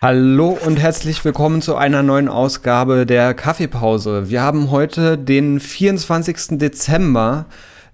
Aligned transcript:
Hallo 0.00 0.56
und 0.64 0.80
herzlich 0.80 1.22
willkommen 1.22 1.60
zu 1.60 1.76
einer 1.76 2.02
neuen 2.02 2.28
Ausgabe 2.28 3.04
der 3.04 3.34
Kaffeepause. 3.34 4.30
Wir 4.30 4.40
haben 4.40 4.70
heute 4.70 5.18
den 5.18 5.60
24. 5.60 6.58
Dezember 6.58 7.44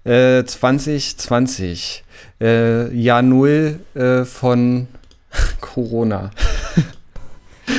äh, 0.05 0.45
2020. 0.45 2.05
Äh, 2.39 2.95
Jahr 2.95 3.21
Null 3.21 3.79
äh, 3.95 4.23
von 4.23 4.87
Corona. 5.61 6.31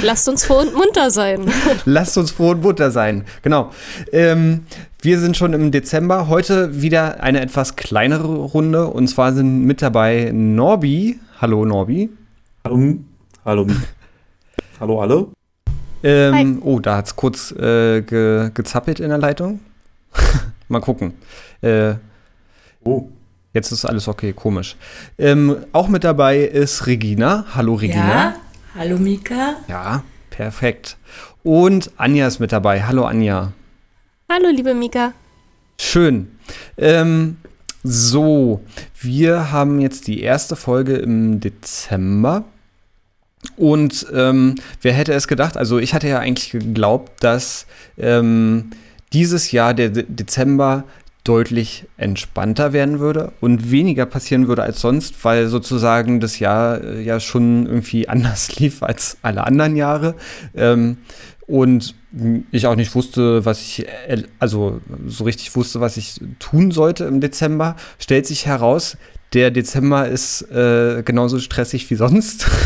Lasst 0.02 0.28
uns 0.28 0.44
froh 0.44 0.58
und 0.58 0.74
munter 0.74 1.10
sein. 1.10 1.46
Lasst 1.84 2.18
uns 2.18 2.30
froh 2.30 2.50
und 2.50 2.62
munter 2.62 2.90
sein, 2.90 3.24
genau. 3.42 3.70
Ähm, 4.12 4.66
wir 5.00 5.20
sind 5.20 5.36
schon 5.36 5.52
im 5.52 5.70
Dezember. 5.70 6.28
Heute 6.28 6.82
wieder 6.82 7.22
eine 7.22 7.40
etwas 7.40 7.76
kleinere 7.76 8.26
Runde. 8.26 8.88
Und 8.88 9.08
zwar 9.08 9.32
sind 9.32 9.64
mit 9.64 9.80
dabei 9.82 10.30
Norbi. 10.32 11.20
Hallo 11.40 11.64
Norbi. 11.64 12.10
Hallo. 12.64 12.96
Hallo. 13.44 13.66
Hallo 14.80 15.00
alle. 15.00 15.26
Ähm, 16.02 16.60
oh, 16.62 16.80
da 16.80 16.96
hat 16.96 17.06
es 17.06 17.16
kurz 17.16 17.52
äh, 17.52 18.02
ge 18.02 18.50
gezappelt 18.52 19.00
in 19.00 19.08
der 19.08 19.18
Leitung. 19.18 19.60
Mal 20.68 20.80
gucken. 20.80 21.14
Äh, 21.62 21.94
oh. 22.84 23.08
Jetzt 23.56 23.72
ist 23.72 23.86
alles 23.86 24.06
okay, 24.06 24.34
komisch. 24.34 24.76
Ähm, 25.16 25.56
auch 25.72 25.88
mit 25.88 26.04
dabei 26.04 26.40
ist 26.40 26.86
Regina. 26.86 27.46
Hallo 27.54 27.72
Regina. 27.72 28.06
Ja, 28.06 28.34
hallo 28.74 28.98
Mika. 28.98 29.54
Ja, 29.66 30.04
perfekt. 30.28 30.98
Und 31.42 31.90
Anja 31.96 32.26
ist 32.26 32.38
mit 32.38 32.52
dabei. 32.52 32.82
Hallo 32.82 33.06
Anja. 33.06 33.52
Hallo 34.30 34.50
liebe 34.50 34.74
Mika. 34.74 35.14
Schön. 35.80 36.32
Ähm, 36.76 37.38
so, 37.82 38.60
wir 39.00 39.52
haben 39.52 39.80
jetzt 39.80 40.06
die 40.06 40.20
erste 40.20 40.54
Folge 40.54 40.96
im 40.96 41.40
Dezember. 41.40 42.44
Und 43.56 44.06
ähm, 44.12 44.56
wer 44.82 44.92
hätte 44.92 45.14
es 45.14 45.28
gedacht? 45.28 45.56
Also 45.56 45.78
ich 45.78 45.94
hatte 45.94 46.08
ja 46.08 46.18
eigentlich 46.18 46.50
geglaubt, 46.50 47.24
dass 47.24 47.64
ähm, 47.96 48.68
dieses 49.14 49.50
Jahr 49.50 49.72
der 49.72 49.88
De 49.88 50.04
Dezember 50.06 50.84
deutlich 51.28 51.86
entspannter 51.96 52.72
werden 52.72 53.00
würde 53.00 53.32
und 53.40 53.70
weniger 53.70 54.06
passieren 54.06 54.48
würde 54.48 54.62
als 54.62 54.80
sonst, 54.80 55.24
weil 55.24 55.48
sozusagen 55.48 56.20
das 56.20 56.38
Jahr 56.38 56.82
äh, 56.82 57.02
ja 57.02 57.20
schon 57.20 57.66
irgendwie 57.66 58.08
anders 58.08 58.58
lief 58.58 58.82
als 58.82 59.18
alle 59.22 59.44
anderen 59.44 59.76
Jahre. 59.76 60.14
Ähm, 60.54 60.98
und 61.46 61.94
ich 62.50 62.66
auch 62.66 62.74
nicht 62.74 62.94
wusste, 62.94 63.44
was 63.44 63.60
ich, 63.60 63.86
äh, 64.08 64.22
also 64.38 64.80
so 65.06 65.24
richtig 65.24 65.54
wusste, 65.54 65.80
was 65.80 65.96
ich 65.96 66.20
tun 66.38 66.70
sollte 66.70 67.04
im 67.04 67.20
Dezember, 67.20 67.76
stellt 67.98 68.26
sich 68.26 68.46
heraus, 68.46 68.96
der 69.32 69.50
Dezember 69.50 70.08
ist 70.08 70.42
äh, 70.50 71.02
genauso 71.04 71.38
stressig 71.40 71.90
wie 71.90 71.96
sonst. 71.96 72.46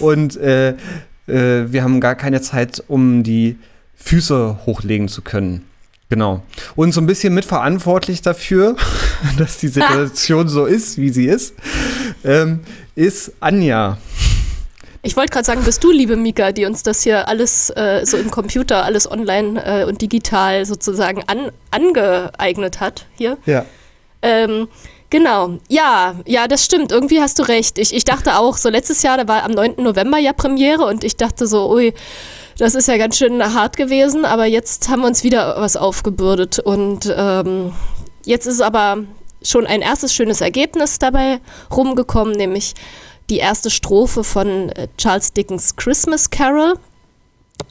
und 0.00 0.36
äh, 0.36 0.70
äh, 0.70 1.72
wir 1.72 1.82
haben 1.82 2.00
gar 2.00 2.16
keine 2.16 2.40
Zeit, 2.40 2.82
um 2.88 3.22
die 3.22 3.56
Füße 3.96 4.60
hochlegen 4.66 5.08
zu 5.08 5.22
können. 5.22 5.64
Genau. 6.10 6.42
Und 6.76 6.92
so 6.92 7.00
ein 7.00 7.06
bisschen 7.06 7.34
mitverantwortlich 7.34 8.22
dafür, 8.22 8.76
dass 9.38 9.58
die 9.58 9.68
Situation 9.68 10.48
so 10.48 10.66
ist, 10.66 10.98
wie 10.98 11.10
sie 11.10 11.26
ist, 11.26 11.54
ähm, 12.24 12.60
ist 12.94 13.32
Anja. 13.40 13.98
Ich 15.02 15.16
wollte 15.16 15.32
gerade 15.32 15.44
sagen, 15.44 15.62
bist 15.64 15.84
du, 15.84 15.90
liebe 15.90 16.16
Mika, 16.16 16.52
die 16.52 16.64
uns 16.64 16.82
das 16.82 17.02
hier 17.02 17.28
alles 17.28 17.68
äh, 17.70 18.06
so 18.06 18.16
im 18.16 18.30
Computer, 18.30 18.84
alles 18.84 19.10
online 19.10 19.62
äh, 19.62 19.84
und 19.84 20.00
digital 20.00 20.64
sozusagen 20.64 21.22
an, 21.26 21.50
angeeignet 21.70 22.80
hat 22.80 23.06
hier. 23.16 23.36
Ja. 23.44 23.66
Ähm, 24.22 24.68
genau. 25.10 25.58
Ja, 25.68 26.14
ja, 26.24 26.48
das 26.48 26.64
stimmt. 26.64 26.90
Irgendwie 26.90 27.20
hast 27.20 27.38
du 27.38 27.42
recht. 27.42 27.78
Ich, 27.78 27.94
ich 27.94 28.04
dachte 28.04 28.38
auch, 28.38 28.56
so 28.56 28.70
letztes 28.70 29.02
Jahr, 29.02 29.18
da 29.18 29.28
war 29.28 29.42
am 29.44 29.50
9. 29.50 29.74
November 29.76 30.16
ja 30.16 30.32
Premiere 30.32 30.86
und 30.86 31.04
ich 31.04 31.16
dachte 31.16 31.46
so, 31.46 31.70
ui, 31.70 31.92
das 32.58 32.74
ist 32.74 32.88
ja 32.88 32.96
ganz 32.96 33.16
schön 33.16 33.42
hart 33.54 33.76
gewesen, 33.76 34.24
aber 34.24 34.46
jetzt 34.46 34.88
haben 34.88 35.00
wir 35.00 35.08
uns 35.08 35.24
wieder 35.24 35.56
was 35.58 35.76
aufgebürdet 35.76 36.58
und 36.58 37.12
ähm, 37.16 37.72
jetzt 38.24 38.46
ist 38.46 38.60
aber 38.60 38.98
schon 39.42 39.66
ein 39.66 39.82
erstes 39.82 40.14
schönes 40.14 40.40
Ergebnis 40.40 40.98
dabei 40.98 41.40
rumgekommen, 41.70 42.34
nämlich 42.34 42.74
die 43.30 43.38
erste 43.38 43.70
Strophe 43.70 44.24
von 44.24 44.70
äh, 44.70 44.88
Charles 44.96 45.32
Dickens 45.32 45.76
Christmas 45.76 46.30
Carol 46.30 46.74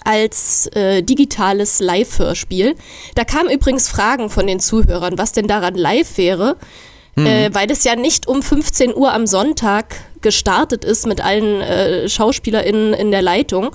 als 0.03 0.67
äh, 0.67 1.01
digitales 1.01 1.79
Live-Hörspiel. 1.79 2.75
Da 3.15 3.23
kamen 3.23 3.49
übrigens 3.49 3.89
Fragen 3.89 4.29
von 4.29 4.47
den 4.47 4.59
Zuhörern, 4.59 5.17
was 5.17 5.31
denn 5.31 5.47
daran 5.47 5.75
live 5.75 6.17
wäre, 6.17 6.57
mhm. 7.15 7.25
äh, 7.25 7.53
weil 7.53 7.67
das 7.67 7.83
ja 7.83 7.95
nicht 7.95 8.27
um 8.27 8.41
15 8.41 8.95
Uhr 8.95 9.13
am 9.13 9.27
Sonntag 9.27 9.95
gestartet 10.21 10.83
ist 10.85 11.05
mit 11.05 11.23
allen 11.23 11.61
äh, 11.61 12.09
SchauspielerInnen 12.09 12.93
in 12.93 13.11
der 13.11 13.21
Leitung. 13.21 13.71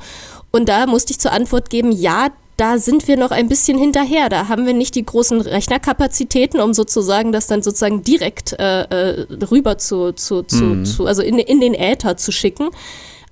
Und 0.50 0.68
da 0.68 0.86
musste 0.86 1.12
ich 1.12 1.18
zur 1.18 1.32
Antwort 1.32 1.70
geben, 1.70 1.92
ja, 1.92 2.28
da 2.56 2.78
sind 2.78 3.06
wir 3.06 3.16
noch 3.16 3.30
ein 3.30 3.48
bisschen 3.48 3.78
hinterher. 3.78 4.28
Da 4.28 4.48
haben 4.48 4.66
wir 4.66 4.74
nicht 4.74 4.96
die 4.96 5.04
großen 5.04 5.40
Rechnerkapazitäten, 5.40 6.60
um 6.60 6.74
sozusagen 6.74 7.30
das 7.30 7.46
dann 7.46 7.62
sozusagen 7.62 8.02
direkt 8.02 8.52
äh, 8.58 8.82
äh, 8.82 9.26
rüber 9.50 9.78
zu, 9.78 10.12
zu, 10.12 10.42
zu, 10.42 10.64
mhm. 10.64 10.84
zu, 10.84 11.06
also 11.06 11.22
in, 11.22 11.38
in 11.38 11.60
den 11.60 11.74
Äther 11.74 12.16
zu 12.16 12.32
schicken. 12.32 12.70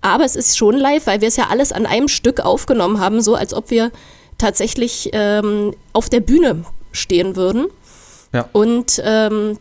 Aber 0.00 0.25
es 0.25 0.37
ist 0.37 0.56
schon 0.56 0.77
live, 0.77 1.09
weil 1.09 1.21
wir 1.21 1.28
es 1.28 1.37
ja 1.37 1.49
alles 1.50 1.72
an 1.72 1.87
einem 1.87 2.06
Stück 2.06 2.41
aufgenommen 2.41 3.00
haben, 3.00 3.21
so 3.21 3.34
als 3.34 3.53
ob 3.53 3.71
wir 3.71 3.91
tatsächlich 4.38 5.10
ähm, 5.12 5.75
auf 5.93 6.09
der 6.09 6.21
Bühne 6.21 6.65
stehen 6.93 7.34
würden. 7.34 7.66
Ja. 8.33 8.48
Und 8.53 9.03
ähm, 9.04 9.59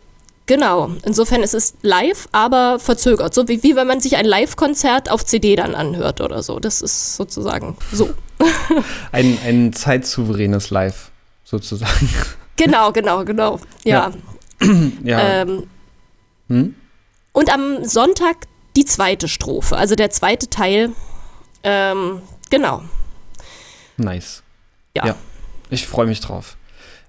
Genau, 0.47 0.91
insofern 1.03 1.41
ist 1.41 1.56
es 1.56 1.73
live, 1.81 2.28
aber 2.31 2.79
verzögert. 2.79 3.33
So 3.33 3.47
wie, 3.47 3.63
wie 3.63 3.75
wenn 3.75 3.88
man 3.88 4.00
sich 4.00 4.16
ein 4.16 4.25
Live-Konzert 4.25 5.09
auf 5.09 5.25
CD 5.25 5.56
dann 5.56 5.73
anhört 5.73 6.22
oder 6.22 6.44
so. 6.44 6.59
Das 6.59 6.81
ist 6.81 7.16
sozusagen 7.16 7.75
so. 7.91 8.13
ein, 9.11 9.39
ein 9.44 9.73
zeitsouveränes 9.73 10.69
Live, 10.69 11.11
sozusagen. 11.44 12.09
Genau, 12.57 12.91
genau, 12.91 13.25
genau. 13.25 13.59
Ja. 13.84 14.11
Ja. 14.61 14.67
ja. 15.03 15.19
Ähm, 15.19 15.67
hm? 16.47 16.75
Und 17.34 17.53
am 17.53 17.84
Sonntag 17.84 18.47
die 18.75 18.85
zweite 18.85 19.28
Strophe, 19.28 19.75
also 19.75 19.95
der 19.95 20.09
zweite 20.09 20.50
Teil. 20.50 20.91
Ähm, 21.63 22.22
genau. 22.50 22.84
Nice. 23.97 24.44
Ja. 24.95 25.07
ja. 25.07 25.16
Ich 25.69 25.88
freue 25.88 26.05
mich 26.05 26.19
drauf. 26.19 26.57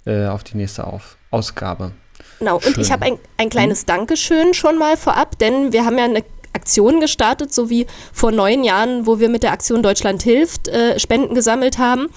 Äh, 0.04 0.26
auf 0.26 0.44
die 0.44 0.56
nächste 0.56 0.86
auf 0.86 1.16
Ausgabe. 1.30 1.92
Genau, 2.38 2.56
und 2.56 2.78
ich 2.78 2.92
habe 2.92 3.06
ein, 3.06 3.18
ein 3.36 3.48
kleines 3.48 3.80
hm? 3.80 3.86
Dankeschön 3.86 4.54
schon 4.54 4.78
mal 4.78 4.96
vorab, 4.96 5.38
denn 5.38 5.72
wir 5.72 5.84
haben 5.84 5.98
ja 5.98 6.04
eine 6.04 6.22
Aktion 6.52 7.00
gestartet, 7.00 7.52
so 7.52 7.70
wie 7.70 7.86
vor 8.12 8.32
neun 8.32 8.64
Jahren, 8.64 9.06
wo 9.06 9.20
wir 9.20 9.28
mit 9.28 9.42
der 9.42 9.52
Aktion 9.52 9.82
Deutschland 9.82 10.22
hilft 10.22 10.68
äh, 10.68 10.98
Spenden 10.98 11.34
gesammelt 11.34 11.78
haben 11.78 12.08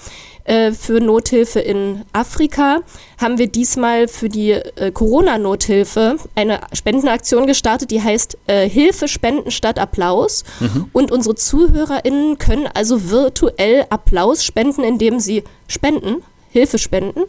äh, 0.44 0.72
für 0.72 1.00
Nothilfe 1.00 1.60
in 1.60 2.02
Afrika, 2.12 2.80
haben 3.20 3.38
wir 3.38 3.46
diesmal 3.46 4.08
für 4.08 4.28
die 4.28 4.52
äh, 4.52 4.90
Corona-Nothilfe 4.92 6.16
eine 6.34 6.60
Spendenaktion 6.72 7.46
gestartet, 7.46 7.90
die 7.90 8.02
heißt 8.02 8.38
äh, 8.46 8.68
Hilfe 8.68 9.08
spenden 9.08 9.50
statt 9.50 9.78
Applaus. 9.78 10.44
Mhm. 10.60 10.88
Und 10.92 11.12
unsere 11.12 11.34
ZuhörerInnen 11.34 12.38
können 12.38 12.66
also 12.72 13.10
virtuell 13.10 13.86
Applaus 13.90 14.42
spenden, 14.42 14.82
indem 14.82 15.20
sie 15.20 15.44
spenden 15.68 16.22
Hilfe 16.50 16.78
spenden, 16.78 17.24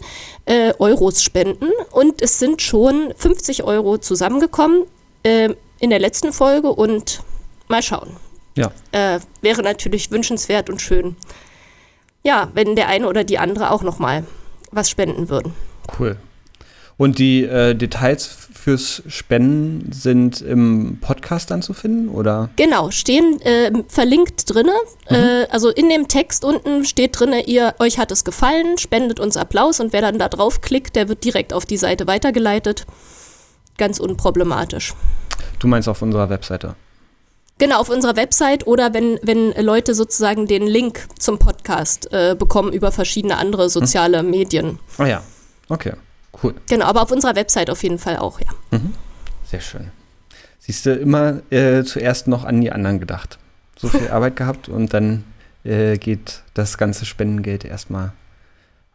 äh, 0.46 0.74
Euros 0.80 1.24
spenden 1.24 1.70
und 1.92 2.22
es 2.22 2.40
sind 2.40 2.62
schon 2.62 3.14
50 3.16 3.64
Euro 3.64 3.98
zusammengekommen 3.98 4.84
äh, 5.24 5.50
in 5.80 5.90
der 5.90 6.00
letzten 6.00 6.34
Folge 6.34 6.70
und 6.70 7.22
mal 7.68 7.82
schauen. 7.82 8.16
Ja. 8.56 8.72
Äh, 8.92 9.20
wäre 9.42 9.64
natürlich 9.64 10.12
wünschenswert 10.12 10.70
und 10.70 10.82
schön. 10.82 11.16
Ja, 12.24 12.50
wenn 12.54 12.76
der 12.76 12.88
eine 12.88 13.08
oder 13.08 13.24
die 13.24 13.40
andere 13.40 13.72
auch 13.72 13.82
noch 13.82 14.00
mal 14.00 14.26
was 14.72 14.90
spenden 14.90 15.30
würden. 15.30 15.54
Cool. 16.00 16.18
Und 17.02 17.18
die 17.18 17.46
äh, 17.46 17.74
Details 17.74 18.28
fürs 18.54 19.02
Spenden 19.08 19.92
sind 19.92 20.40
im 20.40 21.00
Podcast 21.02 21.50
dann 21.50 21.64
zu 21.64 21.74
finden, 21.74 22.10
oder? 22.10 22.52
Genau, 22.58 22.92
stehen 22.92 23.42
äh, 23.42 23.72
verlinkt 23.88 24.54
drinne. 24.54 24.74
Mhm. 25.10 25.16
Äh, 25.16 25.48
also 25.50 25.72
in 25.72 25.90
dem 25.90 26.08
Text 26.08 26.46
unten 26.46 26.86
steht 26.86 27.20
drinne, 27.20 27.48
ihr 27.48 27.74
euch 27.80 27.98
hat 27.98 28.12
es 28.12 28.24
gefallen, 28.24 28.78
spendet 28.78 29.20
uns 29.20 29.36
Applaus 29.36 29.80
und 29.80 29.94
wer 29.94 30.02
dann 30.02 30.20
da 30.20 30.30
drauf 30.30 30.62
klickt, 30.62 30.96
der 30.96 31.10
wird 31.10 31.24
direkt 31.24 31.54
auf 31.54 31.66
die 31.66 31.78
Seite 31.78 32.06
weitergeleitet. 32.06 32.86
Ganz 33.80 34.00
unproblematisch. 34.00 34.94
Du 35.58 35.66
meinst 35.66 35.90
auf 35.90 36.04
unserer 36.04 36.30
Webseite? 36.30 36.76
Genau, 37.58 37.80
auf 37.80 37.90
unserer 37.90 38.16
Website 38.16 38.68
oder 38.68 38.94
wenn, 38.94 39.18
wenn 39.24 39.54
Leute 39.54 39.96
sozusagen 39.96 40.46
den 40.46 40.68
Link 40.68 41.08
zum 41.18 41.40
Podcast 41.40 42.14
äh, 42.14 42.36
bekommen 42.38 42.72
über 42.72 42.92
verschiedene 42.92 43.38
andere 43.38 43.72
soziale 43.72 44.20
hm. 44.20 44.30
Medien. 44.30 44.80
Ah 45.00 45.08
ja, 45.08 45.24
okay. 45.68 45.94
Cool. 46.42 46.56
Genau, 46.68 46.86
aber 46.86 47.02
auf 47.02 47.12
unserer 47.12 47.36
Website 47.36 47.70
auf 47.70 47.84
jeden 47.84 48.00
Fall 48.00 48.18
auch, 48.18 48.40
ja. 48.40 48.48
Mhm. 48.72 48.94
Sehr 49.46 49.62
schön. 49.62 49.92
Siehst 50.60 50.86
du, 50.86 50.94
immer 50.94 51.42
äh, 51.50 51.84
zuerst 51.84 52.28
noch 52.28 52.46
an 52.46 52.62
die 52.62 52.72
anderen 52.72 53.00
gedacht. 53.00 53.38
So 53.78 53.88
viel 53.90 54.08
Arbeit 54.12 54.36
gehabt 54.36 54.70
und 54.70 54.94
dann 54.94 55.24
äh, 55.64 55.98
geht 55.98 56.42
das 56.54 56.78
ganze 56.78 57.06
Spendengeld 57.06 57.66
erstmal 57.66 58.14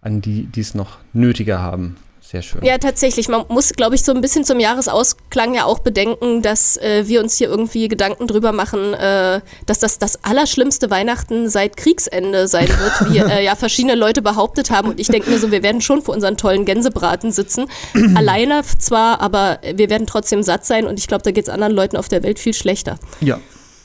an 0.01 0.21
die, 0.21 0.45
die 0.47 0.61
es 0.61 0.75
noch 0.75 0.99
nötiger 1.13 1.61
haben. 1.61 1.97
Sehr 2.29 2.43
schön. 2.43 2.65
Ja, 2.65 2.77
tatsächlich. 2.79 3.29
Man 3.29 3.45
muss, 3.49 3.73
glaube 3.75 3.95
ich, 3.95 4.03
so 4.03 4.13
ein 4.13 4.21
bisschen 4.21 4.45
zum 4.45 4.59
Jahresausklang 4.59 5.55
ja 5.55 5.65
auch 5.65 5.79
bedenken, 5.79 6.43
dass 6.43 6.77
äh, 6.79 7.05
wir 7.07 7.21
uns 7.21 7.39
hier 7.39 7.49
irgendwie 7.49 7.87
Gedanken 7.87 8.27
drüber 8.27 8.51
machen, 8.51 8.95
äh, 8.95 9.41
dass 9.67 9.79
das 9.79 10.01
das 10.01 10.25
allerschlimmste 10.25 10.91
Weihnachten 10.91 11.49
seit 11.49 11.77
Kriegsende 11.77 12.49
sein 12.49 12.67
wird, 12.69 13.13
wie 13.13 13.19
äh, 13.33 13.45
ja 13.45 13.55
verschiedene 13.55 13.95
Leute 13.95 14.23
behauptet 14.23 14.71
haben. 14.71 14.89
Und 14.89 14.99
ich 14.99 15.07
denke 15.07 15.31
mir 15.31 15.39
so, 15.39 15.53
wir 15.53 15.63
werden 15.63 15.81
schon 15.81 16.03
vor 16.03 16.17
unseren 16.17 16.37
tollen 16.37 16.65
Gänsebraten 16.65 17.31
sitzen. 17.31 17.67
Alleine 18.17 18.63
zwar, 18.77 19.21
aber 19.21 19.61
wir 19.63 19.89
werden 19.89 20.09
trotzdem 20.09 20.43
satt 20.43 20.67
sein. 20.67 20.85
Und 20.85 20.99
ich 20.99 21.07
glaube, 21.07 21.23
da 21.23 21.31
geht 21.31 21.45
es 21.45 21.49
anderen 21.49 21.75
Leuten 21.75 21.97
auf 21.97 22.09
der 22.09 22.25
Welt 22.25 22.41
viel 22.41 22.55
schlechter. 22.55 22.99
Ja, 23.21 23.39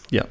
ja. 0.09 0.25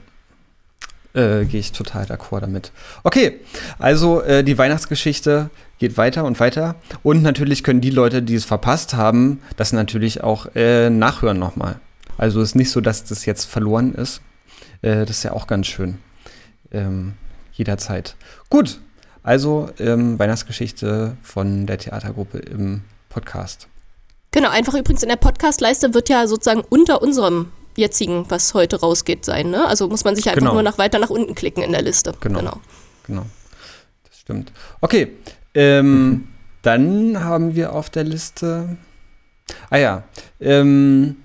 Äh, 1.15 1.45
Gehe 1.45 1.61
ich 1.61 1.71
total 1.71 2.07
d'accord 2.07 2.41
damit. 2.41 2.73
Okay, 3.05 3.39
also 3.79 4.21
äh, 4.23 4.43
die 4.43 4.59
Weihnachtsgeschichte 4.59 5.51
geht 5.81 5.97
weiter 5.97 6.25
und 6.25 6.39
weiter. 6.39 6.77
Und 7.03 7.23
natürlich 7.23 7.65
können 7.65 7.81
die 7.81 7.91
Leute, 7.91 8.23
die 8.23 8.37
es 8.37 8.45
verpasst 8.45 8.95
haben, 8.95 9.41
das 9.57 9.73
natürlich 9.73 10.23
auch 10.23 10.47
äh, 10.55 10.91
nachhören 10.91 11.39
nochmal. 11.39 11.81
Also 12.19 12.41
ist 12.43 12.55
nicht 12.55 12.71
so, 12.71 12.81
dass 12.81 13.05
das 13.05 13.25
jetzt 13.25 13.47
verloren 13.47 13.95
ist. 13.95 14.21
Äh, 14.83 15.07
das 15.07 15.11
ist 15.17 15.23
ja 15.25 15.33
auch 15.33 15.47
ganz 15.47 15.67
schön. 15.67 15.99
Ähm, 16.71 17.15
jederzeit. 17.55 18.15
Gut, 18.51 18.79
also 19.23 19.71
ähm, 19.79 20.19
Weihnachtsgeschichte 20.19 21.17
von 21.23 21.67
der 21.67 21.79
Theatergruppe 21.79 22.39
im 22.39 22.83
Podcast. 23.09 23.67
Genau, 24.33 24.51
einfach 24.51 24.75
übrigens 24.75 25.03
in 25.03 25.09
der 25.09 25.17
Podcastleiste 25.17 25.95
wird 25.95 26.11
ja 26.11 26.27
sozusagen 26.27 26.63
unter 26.69 27.03
unserem 27.03 27.51
jetzigen, 27.75 28.27
was 28.29 28.53
heute 28.53 28.81
rausgeht, 28.81 29.25
sein. 29.25 29.51
Ne? 29.51 29.67
Also 29.67 29.89
muss 29.89 30.05
man 30.05 30.15
sich 30.15 30.29
einfach 30.29 30.41
Genau. 30.41 30.53
nur 30.53 30.63
nach 30.63 30.77
weiter 30.77 30.99
nach 30.99 31.11
unten 31.11 31.35
klicken 31.35 31.63
in 31.63 31.73
der 31.73 31.83
Liste. 31.83 32.13
Genau. 32.21 32.61
Genau. 33.07 33.27
Das 34.05 34.19
stimmt. 34.19 34.53
Okay. 34.83 35.17
Ähm, 35.55 36.29
Dann 36.63 37.25
haben 37.25 37.55
wir 37.55 37.73
auf 37.73 37.89
der 37.91 38.05
Liste. 38.05 38.77
Ah 39.71 39.79
ja. 39.79 40.03
Ähm, 40.41 41.17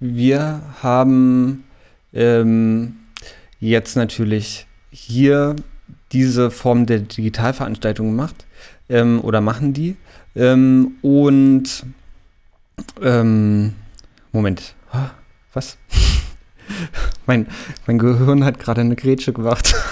wir 0.00 0.60
haben 0.82 1.64
ähm, 2.12 2.96
jetzt 3.60 3.96
natürlich 3.96 4.66
hier 4.90 5.54
diese 6.10 6.50
Form 6.50 6.86
der 6.86 6.98
Digitalveranstaltung 6.98 8.08
gemacht 8.08 8.44
ähm, 8.88 9.20
oder 9.20 9.40
machen 9.40 9.72
die. 9.72 9.96
Ähm, 10.34 10.96
und 11.02 11.84
ähm, 13.00 13.74
Moment. 14.32 14.74
Was? 15.52 15.76
mein, 17.26 17.46
mein 17.86 17.98
Gehirn 17.98 18.44
hat 18.44 18.58
gerade 18.58 18.80
eine 18.80 18.96
Grätsche 18.96 19.32
gemacht. 19.32 19.74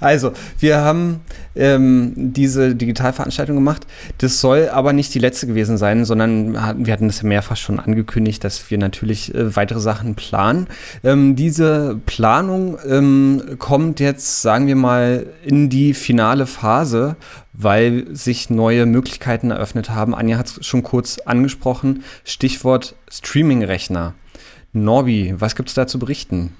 Also, 0.00 0.32
wir 0.58 0.78
haben 0.78 1.20
ähm, 1.56 2.12
diese 2.16 2.74
Digitalveranstaltung 2.74 3.56
gemacht. 3.56 3.86
Das 4.18 4.40
soll 4.40 4.68
aber 4.68 4.92
nicht 4.92 5.14
die 5.14 5.18
letzte 5.18 5.46
gewesen 5.46 5.78
sein, 5.78 6.04
sondern 6.04 6.54
wir 6.54 6.92
hatten 6.92 7.08
das 7.08 7.22
ja 7.22 7.28
mehrfach 7.28 7.56
schon 7.56 7.80
angekündigt, 7.80 8.44
dass 8.44 8.70
wir 8.70 8.78
natürlich 8.78 9.34
äh, 9.34 9.56
weitere 9.56 9.80
Sachen 9.80 10.14
planen. 10.14 10.66
Ähm, 11.02 11.36
diese 11.36 11.98
Planung 12.06 12.78
ähm, 12.86 13.56
kommt 13.58 14.00
jetzt, 14.00 14.42
sagen 14.42 14.66
wir 14.66 14.76
mal, 14.76 15.26
in 15.44 15.68
die 15.68 15.94
finale 15.94 16.46
Phase, 16.46 17.16
weil 17.52 18.06
sich 18.12 18.50
neue 18.50 18.86
Möglichkeiten 18.86 19.50
eröffnet 19.50 19.90
haben. 19.90 20.14
Anja 20.14 20.38
hat 20.38 20.46
es 20.46 20.66
schon 20.66 20.82
kurz 20.82 21.18
angesprochen. 21.18 22.04
Stichwort 22.24 22.94
Streaming-Rechner. 23.10 24.14
Norbi, 24.72 25.34
was 25.36 25.56
gibt 25.56 25.68
es 25.68 25.74
da 25.74 25.86
zu 25.86 25.98
berichten? 25.98 26.52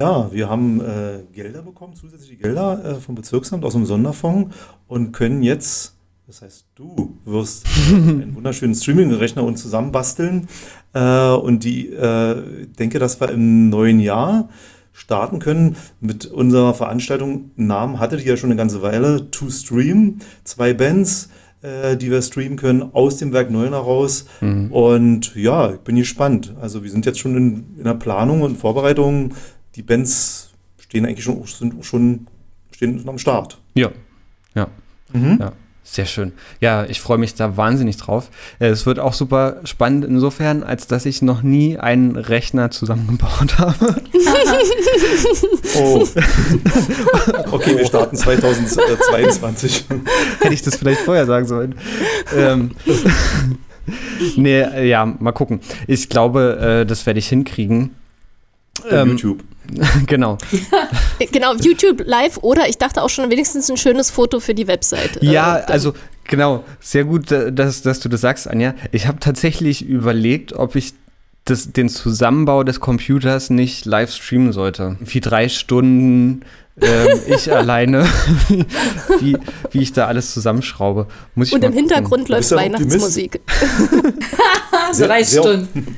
Ja, 0.00 0.32
wir 0.32 0.48
haben 0.48 0.80
äh, 0.80 1.24
Gelder 1.30 1.60
bekommen, 1.60 1.94
zusätzliche 1.94 2.36
Gelder 2.36 2.82
äh, 2.82 2.94
vom 2.94 3.14
Bezirksamt 3.14 3.66
aus 3.66 3.74
dem 3.74 3.84
Sonderfonds 3.84 4.56
und 4.88 5.12
können 5.12 5.42
jetzt, 5.42 5.94
das 6.26 6.40
heißt, 6.40 6.68
du 6.74 7.18
wirst 7.26 7.66
äh, 7.66 7.94
einen 7.94 8.34
wunderschönen 8.34 8.74
Streaming-Rechner 8.74 9.44
uns 9.44 9.60
zusammenbasteln. 9.60 10.48
Äh, 10.94 11.32
und 11.32 11.64
die, 11.64 11.88
äh, 11.90 12.66
denke, 12.78 12.98
dass 12.98 13.20
wir 13.20 13.28
im 13.28 13.68
neuen 13.68 14.00
Jahr 14.00 14.48
starten 14.94 15.38
können 15.38 15.76
mit 16.00 16.24
unserer 16.24 16.72
Veranstaltung. 16.72 17.50
Namen 17.56 17.98
hatte 17.98 18.16
die 18.16 18.24
ja 18.24 18.38
schon 18.38 18.50
eine 18.50 18.58
ganze 18.58 18.80
Weile. 18.80 19.30
To 19.30 19.50
Stream, 19.50 20.20
zwei 20.44 20.72
Bands, 20.72 21.28
äh, 21.60 21.98
die 21.98 22.10
wir 22.10 22.22
streamen 22.22 22.56
können 22.56 22.94
aus 22.94 23.18
dem 23.18 23.34
Werk 23.34 23.50
Neuner 23.50 23.76
raus. 23.76 24.24
Und 24.40 25.34
ja, 25.36 25.72
ich 25.72 25.80
bin 25.80 25.96
gespannt. 25.96 26.54
Also 26.58 26.82
wir 26.82 26.90
sind 26.90 27.04
jetzt 27.04 27.18
schon 27.18 27.36
in, 27.36 27.76
in 27.76 27.84
der 27.84 27.94
Planung 27.94 28.40
und 28.40 28.56
Vorbereitung. 28.56 29.34
Die 29.76 29.82
Bands 29.82 30.50
stehen 30.78 31.06
eigentlich 31.06 31.24
schon, 31.24 31.42
sind 31.46 31.84
schon 31.84 32.26
stehen 32.72 33.08
am 33.08 33.18
Start. 33.18 33.58
Ja, 33.74 33.90
ja. 34.54 34.66
Mhm. 35.12 35.38
Ja, 35.40 35.52
sehr 35.84 36.06
schön. 36.06 36.32
Ja, 36.60 36.84
ich 36.84 37.00
freue 37.00 37.18
mich 37.18 37.34
da 37.34 37.56
wahnsinnig 37.56 37.96
drauf. 37.96 38.30
Äh, 38.58 38.68
Es 38.68 38.86
wird 38.86 38.98
auch 38.98 39.12
super 39.12 39.60
spannend 39.64 40.04
insofern, 40.04 40.62
als 40.62 40.86
dass 40.86 41.06
ich 41.06 41.22
noch 41.22 41.42
nie 41.42 41.78
einen 41.78 42.16
Rechner 42.16 42.70
zusammengebaut 42.70 43.58
habe. 43.58 44.02
Oh. 45.76 46.06
okay, 47.52 47.76
wir 47.78 47.86
starten 47.86 48.16
2022. 48.16 49.84
Hätte 50.40 50.54
ich 50.54 50.62
das 50.62 50.76
vielleicht 50.76 51.00
vorher 51.02 51.26
sagen 51.26 51.46
sollen. 51.46 51.74
ähm, 52.36 52.70
nee, 54.36 54.60
äh, 54.60 54.88
ja, 54.88 55.06
mal 55.06 55.32
gucken. 55.32 55.60
Ich 55.86 56.08
glaube, 56.08 56.80
äh, 56.82 56.86
das 56.86 57.06
werde 57.06 57.18
ich 57.18 57.28
hinkriegen. 57.28 57.94
Ähm, 58.88 59.10
YouTube. 59.10 59.44
genau. 60.06 60.38
Äh, 61.18 61.26
Genau, 61.32 61.54
YouTube 61.54 62.02
live 62.06 62.38
oder 62.42 62.68
ich 62.68 62.78
dachte 62.78 63.02
auch 63.02 63.10
schon 63.10 63.30
wenigstens 63.30 63.70
ein 63.70 63.76
schönes 63.76 64.10
Foto 64.10 64.40
für 64.40 64.54
die 64.54 64.66
Website. 64.66 65.22
Ja, 65.22 65.58
Äh, 65.58 65.64
also 65.64 65.94
genau, 66.24 66.64
sehr 66.80 67.04
gut, 67.04 67.30
äh, 67.30 67.52
dass, 67.52 67.82
dass 67.82 68.00
du 68.00 68.08
das 68.08 68.20
sagst, 68.22 68.48
Anja. 68.48 68.74
Ich 68.92 69.06
habe 69.06 69.20
tatsächlich 69.20 69.86
überlegt, 69.86 70.52
ob 70.54 70.76
ich 70.76 70.94
das, 71.44 71.72
den 71.72 71.88
Zusammenbau 71.88 72.64
des 72.64 72.80
Computers 72.80 73.50
nicht 73.50 73.84
live 73.86 74.12
streamen 74.12 74.52
sollte. 74.52 74.96
Wie 75.00 75.20
drei 75.20 75.48
Stunden 75.48 76.42
ähm, 76.82 77.18
ich 77.26 77.52
alleine, 77.52 78.04
wie, 79.20 79.36
wie 79.70 79.78
ich 79.80 79.92
da 79.92 80.06
alles 80.06 80.32
zusammenschraube. 80.32 81.06
Muss 81.34 81.48
ich 81.48 81.54
Und 81.54 81.64
im 81.64 81.72
gucken. 81.72 81.78
Hintergrund 81.88 82.28
läuft 82.28 82.50
ja 82.50 82.56
Optimist. 82.56 82.80
Weihnachtsmusik. 82.80 83.40
Drei 84.98 85.22
sehr- 85.22 85.42
Stunden. 85.42 85.96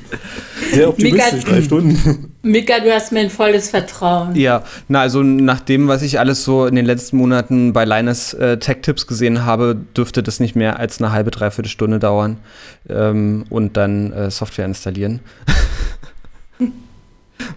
Sehr 0.71 0.89
optimistisch, 0.89 1.43
Mega- 1.43 1.49
drei 1.51 1.61
Stunden. 1.61 2.29
Mika, 2.41 2.79
du 2.79 2.93
hast 2.93 3.11
mir 3.11 3.19
ein 3.21 3.29
volles 3.29 3.69
Vertrauen. 3.69 4.35
Ja, 4.35 4.63
na 4.89 5.01
also 5.01 5.23
nach 5.23 5.61
dem, 5.61 5.87
was 5.87 6.01
ich 6.01 6.19
alles 6.19 6.43
so 6.43 6.65
in 6.65 6.75
den 6.75 6.85
letzten 6.85 7.17
Monaten 7.17 7.71
bei 7.73 7.85
Linus 7.85 8.33
äh, 8.33 8.57
Tech-Tipps 8.57 9.07
gesehen 9.07 9.45
habe, 9.45 9.77
dürfte 9.95 10.23
das 10.23 10.39
nicht 10.41 10.55
mehr 10.55 10.77
als 10.79 10.99
eine 11.01 11.11
halbe, 11.13 11.31
dreiviertel 11.31 11.69
Stunde 11.69 11.99
dauern 11.99 12.37
ähm, 12.89 13.45
und 13.49 13.77
dann 13.77 14.11
äh, 14.11 14.29
Software 14.31 14.65
installieren. 14.65 15.21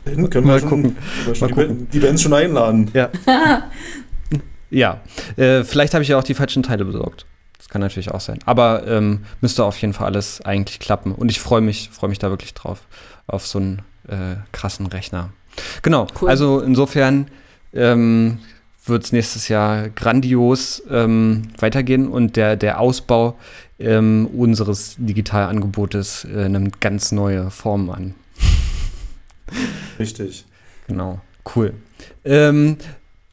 Dann 0.04 0.30
können 0.30 0.46
Mal 0.46 0.54
wir 0.54 0.60
schon, 0.60 0.68
gucken. 0.68 0.96
wir 1.24 1.34
schon 1.34 1.50
Mal 1.50 1.54
die, 1.56 1.68
gucken. 1.68 1.88
Die 1.92 2.00
Bands 2.00 2.22
schon 2.22 2.32
einladen. 2.34 2.90
Ja. 2.94 3.10
ja, 4.70 5.00
äh, 5.36 5.64
vielleicht 5.64 5.94
habe 5.94 6.02
ich 6.02 6.08
ja 6.08 6.18
auch 6.18 6.24
die 6.24 6.34
falschen 6.34 6.62
Teile 6.62 6.84
besorgt. 6.84 7.26
Das 7.58 7.68
kann 7.68 7.80
natürlich 7.80 8.10
auch 8.10 8.20
sein. 8.20 8.38
Aber 8.44 8.86
ähm, 8.86 9.20
müsste 9.40 9.64
auf 9.64 9.76
jeden 9.78 9.92
Fall 9.92 10.06
alles 10.06 10.40
eigentlich 10.42 10.78
klappen. 10.78 11.12
Und 11.12 11.30
ich 11.30 11.40
freue 11.40 11.60
mich, 11.60 11.90
freue 11.92 12.10
mich 12.10 12.18
da 12.18 12.30
wirklich 12.30 12.54
drauf, 12.54 12.80
auf 13.26 13.46
so 13.46 13.58
einen 13.58 13.82
äh, 14.08 14.36
krassen 14.52 14.86
Rechner. 14.86 15.30
Genau, 15.82 16.06
Cool. 16.20 16.28
also 16.28 16.60
insofern 16.60 17.28
ähm, 17.72 18.38
wird 18.84 19.04
es 19.04 19.12
nächstes 19.12 19.48
Jahr 19.48 19.88
grandios 19.88 20.82
ähm, 20.90 21.48
weitergehen 21.58 22.08
und 22.08 22.36
der, 22.36 22.56
der 22.56 22.78
Ausbau 22.80 23.36
ähm, 23.78 24.28
unseres 24.32 24.96
Digitalangebotes 24.98 26.24
äh, 26.24 26.48
nimmt 26.48 26.80
ganz 26.80 27.10
neue 27.12 27.50
Formen 27.50 27.90
an. 27.90 28.14
Richtig. 29.98 30.44
Genau, 30.86 31.20
cool. 31.54 31.74
Ähm, 32.24 32.76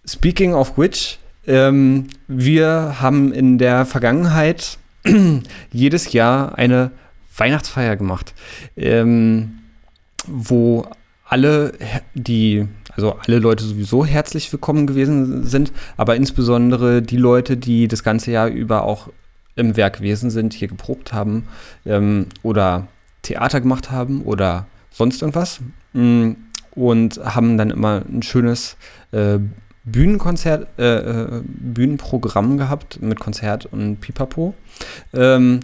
speaking 0.05 0.53
of 0.53 0.77
which, 0.77 1.19
ähm, 1.45 2.07
wir 2.27 3.01
haben 3.01 3.33
in 3.33 3.57
der 3.57 3.85
Vergangenheit 3.85 4.77
jedes 5.71 6.13
Jahr 6.13 6.57
eine 6.57 6.91
Weihnachtsfeier 7.35 7.95
gemacht, 7.95 8.33
ähm, 8.77 9.59
wo 10.25 10.87
alle, 11.25 11.73
die, 12.13 12.67
also 12.95 13.17
alle 13.25 13.39
Leute 13.39 13.63
sowieso 13.63 14.05
herzlich 14.05 14.51
willkommen 14.51 14.87
gewesen 14.87 15.45
sind, 15.45 15.71
aber 15.97 16.15
insbesondere 16.15 17.01
die 17.01 17.17
Leute, 17.17 17.57
die 17.57 17.87
das 17.87 18.03
ganze 18.03 18.31
Jahr 18.31 18.47
über 18.47 18.83
auch 18.83 19.09
im 19.55 19.75
Werk 19.75 19.97
gewesen 19.97 20.29
sind, 20.29 20.53
hier 20.53 20.67
geprobt 20.67 21.13
haben 21.13 21.47
ähm, 21.85 22.27
oder 22.41 22.87
Theater 23.21 23.61
gemacht 23.61 23.91
haben 23.91 24.21
oder 24.23 24.67
sonst 24.91 25.21
irgendwas. 25.21 25.59
Mm, 25.93 26.31
Und 26.75 27.19
haben 27.23 27.57
dann 27.57 27.69
immer 27.69 28.03
ein 28.11 28.23
schönes 28.23 28.77
äh, 29.11 29.39
Bühnenkonzert, 29.85 30.67
äh, 30.79 30.97
äh, 30.97 31.41
Bühnenprogramm 31.45 32.57
gehabt 32.57 33.01
mit 33.01 33.19
Konzert 33.19 33.65
und 33.67 33.99
Pipapo. 34.01 34.53
Ähm, 35.13 35.59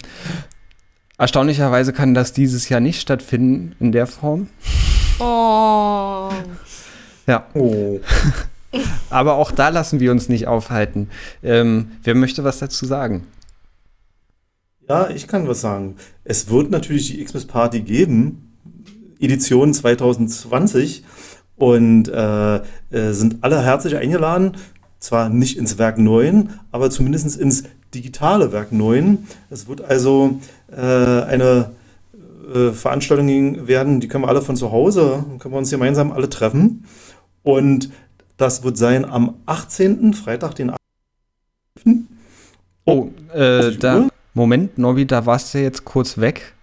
Erstaunlicherweise 1.19 1.91
kann 1.91 2.13
das 2.13 2.31
dieses 2.31 2.69
Jahr 2.69 2.79
nicht 2.79 3.01
stattfinden 3.01 3.75
in 3.81 3.91
der 3.91 4.07
Form. 4.07 4.47
Oh. 5.19 6.29
Ja. 7.27 7.45
Oh. 7.53 7.99
Aber 9.09 9.33
auch 9.33 9.51
da 9.51 9.67
lassen 9.67 9.99
wir 9.99 10.11
uns 10.11 10.29
nicht 10.29 10.47
aufhalten. 10.47 11.09
Ähm, 11.43 11.91
wer 12.03 12.15
möchte 12.15 12.45
was 12.45 12.59
dazu 12.59 12.85
sagen? 12.85 13.27
Ja, 14.87 15.09
ich 15.09 15.27
kann 15.27 15.45
was 15.45 15.59
sagen. 15.59 15.97
Es 16.23 16.49
wird 16.49 16.71
natürlich 16.71 17.07
die 17.07 17.21
Xmas 17.21 17.43
Party 17.45 17.81
geben, 17.81 18.53
Edition 19.19 19.73
2020. 19.73 21.03
Und 21.55 22.07
äh, 22.07 22.55
äh, 22.55 22.61
sind 23.11 23.37
alle 23.41 23.61
herzlich 23.61 23.97
eingeladen, 23.97 24.53
zwar 24.99 25.27
nicht 25.29 25.57
ins 25.57 25.77
Werk 25.77 25.97
9, 25.97 26.51
aber 26.71 26.89
zumindest 26.89 27.37
ins 27.37 27.63
digitale 27.93 28.51
Werk 28.53 28.71
9. 28.71 29.27
Es 29.49 29.67
wird 29.67 29.81
also 29.81 30.39
äh, 30.71 30.79
eine 30.79 31.71
äh, 32.53 32.71
Veranstaltung 32.71 33.67
werden, 33.67 33.99
die 33.99 34.07
können 34.07 34.23
wir 34.23 34.29
alle 34.29 34.41
von 34.41 34.55
zu 34.55 34.71
Hause, 34.71 35.25
können 35.39 35.53
wir 35.53 35.59
uns 35.59 35.69
gemeinsam 35.69 36.11
alle 36.11 36.29
treffen. 36.29 36.85
Und 37.43 37.89
das 38.37 38.63
wird 38.63 38.77
sein 38.77 39.05
am 39.05 39.35
18., 39.45 40.13
Freitag, 40.13 40.55
den 40.55 40.69
8. 40.69 40.79
Oh, 42.85 43.09
äh, 43.33 43.61
20 43.61 43.79
da? 43.79 44.07
Moment, 44.33 44.77
Nobby, 44.77 45.05
da 45.05 45.25
warst 45.25 45.53
du 45.53 45.59
jetzt 45.59 45.83
kurz 45.83 46.17
weg. 46.17 46.53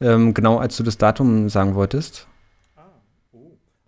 Ähm, 0.00 0.34
genau 0.34 0.58
als 0.58 0.76
du 0.76 0.82
das 0.82 0.98
Datum 0.98 1.48
sagen 1.48 1.74
wolltest. 1.74 2.26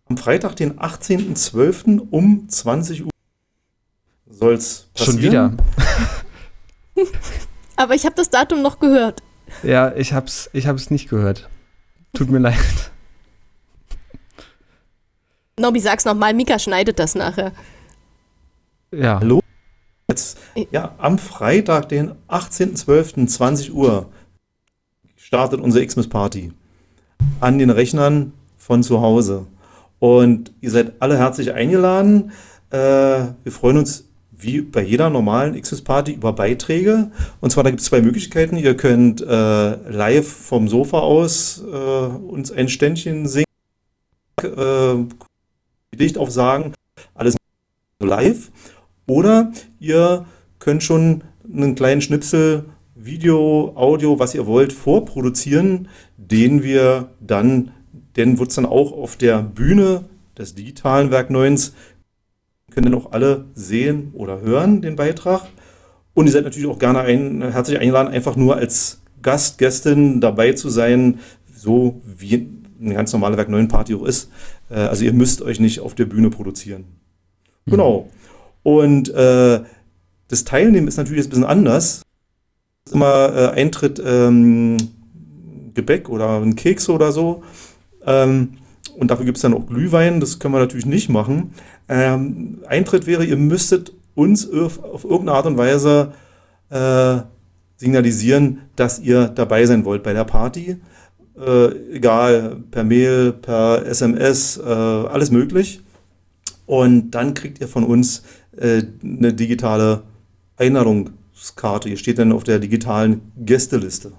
Am 0.08 0.16
Freitag, 0.16 0.56
den 0.56 0.78
18.12. 0.78 2.08
um 2.10 2.48
20 2.48 3.04
Uhr 3.04 3.10
soll 4.28 4.54
es 4.54 4.88
passieren. 4.94 5.20
Schon 5.20 5.22
wieder. 5.22 5.52
Aber 7.76 7.94
ich 7.94 8.04
habe 8.04 8.16
das 8.16 8.28
Datum 8.28 8.62
noch 8.62 8.80
gehört. 8.80 9.22
Ja, 9.62 9.94
ich 9.94 10.12
hab's, 10.12 10.50
ich 10.52 10.66
hab's 10.66 10.90
nicht 10.90 11.08
gehört. 11.08 11.48
Tut 12.12 12.28
mir 12.28 12.38
leid. 12.38 12.90
Nobby, 15.58 15.78
sag's 15.78 16.04
nochmal, 16.04 16.34
Mika 16.34 16.58
schneidet 16.58 16.98
das 16.98 17.14
nachher. 17.14 17.52
Ja. 18.92 19.20
Hallo? 19.20 19.40
Jetzt, 20.08 20.38
ja, 20.72 20.94
am 20.98 21.18
Freitag, 21.18 21.88
den 21.88 22.12
18.12., 22.28 23.28
20 23.28 23.72
Uhr, 23.72 24.10
startet 25.30 25.60
unsere 25.60 25.86
Xmas 25.86 26.08
Party. 26.08 26.50
An 27.38 27.60
den 27.60 27.70
Rechnern 27.70 28.32
von 28.58 28.82
zu 28.82 29.00
Hause. 29.00 29.46
Und 30.00 30.52
ihr 30.60 30.72
seid 30.72 30.94
alle 30.98 31.16
herzlich 31.18 31.52
eingeladen. 31.52 32.32
Äh, 32.70 32.76
wir 33.44 33.52
freuen 33.52 33.76
uns 33.76 34.08
wie 34.32 34.60
bei 34.60 34.82
jeder 34.82 35.08
normalen 35.08 35.54
Xmas 35.60 35.82
Party 35.82 36.14
über 36.14 36.32
Beiträge. 36.32 37.12
Und 37.40 37.50
zwar, 37.50 37.62
da 37.62 37.70
gibt 37.70 37.80
es 37.80 37.86
zwei 37.86 38.00
Möglichkeiten. 38.00 38.56
Ihr 38.56 38.76
könnt 38.76 39.20
äh, 39.20 39.76
live 39.88 40.26
vom 40.26 40.66
Sofa 40.66 40.98
aus 40.98 41.62
äh, 41.62 41.76
uns 41.76 42.50
ein 42.50 42.68
Ständchen 42.68 43.28
singen, 43.28 43.44
äh, 44.42 44.96
Gedicht 45.92 46.18
aufsagen, 46.18 46.74
alles 47.14 47.36
live. 48.02 48.50
Oder 49.06 49.52
ihr 49.78 50.26
könnt 50.58 50.82
schon 50.82 51.22
einen 51.44 51.76
kleinen 51.76 52.00
Schnipsel 52.00 52.64
Video, 53.02 53.72
Audio, 53.76 54.18
was 54.18 54.34
ihr 54.34 54.46
wollt, 54.46 54.72
vorproduzieren, 54.72 55.88
den 56.16 56.62
wir 56.62 57.08
dann, 57.20 57.72
den 58.16 58.38
wird 58.38 58.50
es 58.50 58.56
dann 58.56 58.66
auch 58.66 58.92
auf 58.92 59.16
der 59.16 59.42
Bühne 59.42 60.04
des 60.36 60.54
digitalen 60.54 61.10
Werk 61.10 61.30
9 61.30 61.58
können 62.70 62.92
dann 62.92 63.00
auch 63.00 63.12
alle 63.12 63.46
sehen 63.54 64.10
oder 64.14 64.40
hören, 64.40 64.80
den 64.80 64.96
Beitrag. 64.96 65.42
Und 66.14 66.26
ihr 66.26 66.32
seid 66.32 66.44
natürlich 66.44 66.68
auch 66.68 66.78
gerne 66.78 67.00
ein, 67.00 67.42
herzlich 67.52 67.78
eingeladen, 67.78 68.12
einfach 68.12 68.36
nur 68.36 68.56
als 68.56 69.02
Gast, 69.22 69.58
Gästin 69.58 70.20
dabei 70.20 70.52
zu 70.52 70.68
sein, 70.70 71.18
so 71.52 72.00
wie 72.04 72.48
eine 72.80 72.94
ganz 72.94 73.12
normale 73.12 73.36
Werk 73.36 73.48
9 73.48 73.68
Party 73.68 73.94
auch 73.94 74.04
ist. 74.04 74.30
Äh, 74.70 74.74
Also 74.74 75.04
ihr 75.04 75.12
müsst 75.12 75.42
euch 75.42 75.60
nicht 75.60 75.80
auf 75.80 75.94
der 75.94 76.06
Bühne 76.06 76.30
produzieren. 76.30 76.84
Genau. 77.66 78.08
Und 78.62 79.08
äh, 79.10 79.60
das 80.28 80.44
Teilnehmen 80.44 80.88
ist 80.88 80.96
natürlich 80.96 81.24
jetzt 81.24 81.28
ein 81.28 81.30
bisschen 81.30 81.44
anders. 81.44 82.02
Immer 82.92 83.34
äh, 83.34 83.60
Eintritt 83.60 84.02
ähm, 84.04 84.76
Gebäck 85.74 86.08
oder 86.08 86.40
ein 86.40 86.56
Keks 86.56 86.88
oder 86.88 87.12
so. 87.12 87.42
Ähm, 88.04 88.54
und 88.98 89.10
dafür 89.10 89.24
gibt 89.24 89.38
es 89.38 89.42
dann 89.42 89.54
auch 89.54 89.66
Glühwein. 89.66 90.20
Das 90.20 90.38
können 90.38 90.54
wir 90.54 90.58
natürlich 90.58 90.86
nicht 90.86 91.08
machen. 91.08 91.52
Ähm, 91.88 92.58
Eintritt 92.66 93.06
wäre, 93.06 93.24
ihr 93.24 93.36
müsstet 93.36 93.92
uns 94.14 94.50
auf, 94.50 95.04
irgendeine 95.04 95.32
Art 95.32 95.46
und 95.46 95.56
Weise 95.56 96.12
äh, 96.70 97.18
signalisieren, 97.76 98.60
dass 98.76 98.98
ihr 98.98 99.28
dabei 99.28 99.64
sein 99.66 99.84
wollt 99.84 100.02
bei 100.02 100.12
der 100.12 100.24
Party. 100.24 100.76
Äh, 101.38 101.96
egal, 101.96 102.56
per 102.70 102.84
Mail, 102.84 103.32
per 103.32 103.86
SMS, 103.86 104.58
äh, 104.58 104.62
alles 104.62 105.30
möglich. 105.30 105.80
Und 106.66 107.12
dann 107.12 107.34
kriegt 107.34 107.60
ihr 107.60 107.68
von 107.68 107.84
uns 107.84 108.22
äh, 108.56 108.82
eine 109.02 109.32
digitale 109.32 110.02
Einladungskarte. 111.40 111.88
Ihr 111.88 111.96
steht 111.96 112.18
dann 112.18 112.32
auf 112.32 112.44
der 112.44 112.58
digitalen 112.58 113.32
Gästeliste. 113.36 114.12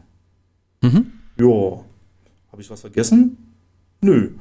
Mhm. 0.82 1.12
Ja, 1.40 1.84
habe 2.52 2.62
ich 2.62 2.70
was 2.70 2.82
vergessen? 2.82 3.38
Nö. 4.02 4.32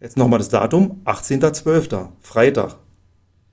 Jetzt 0.00 0.16
nochmal 0.16 0.38
das 0.38 0.48
Datum, 0.48 1.00
18.12., 1.04 2.08
Freitag, 2.20 2.76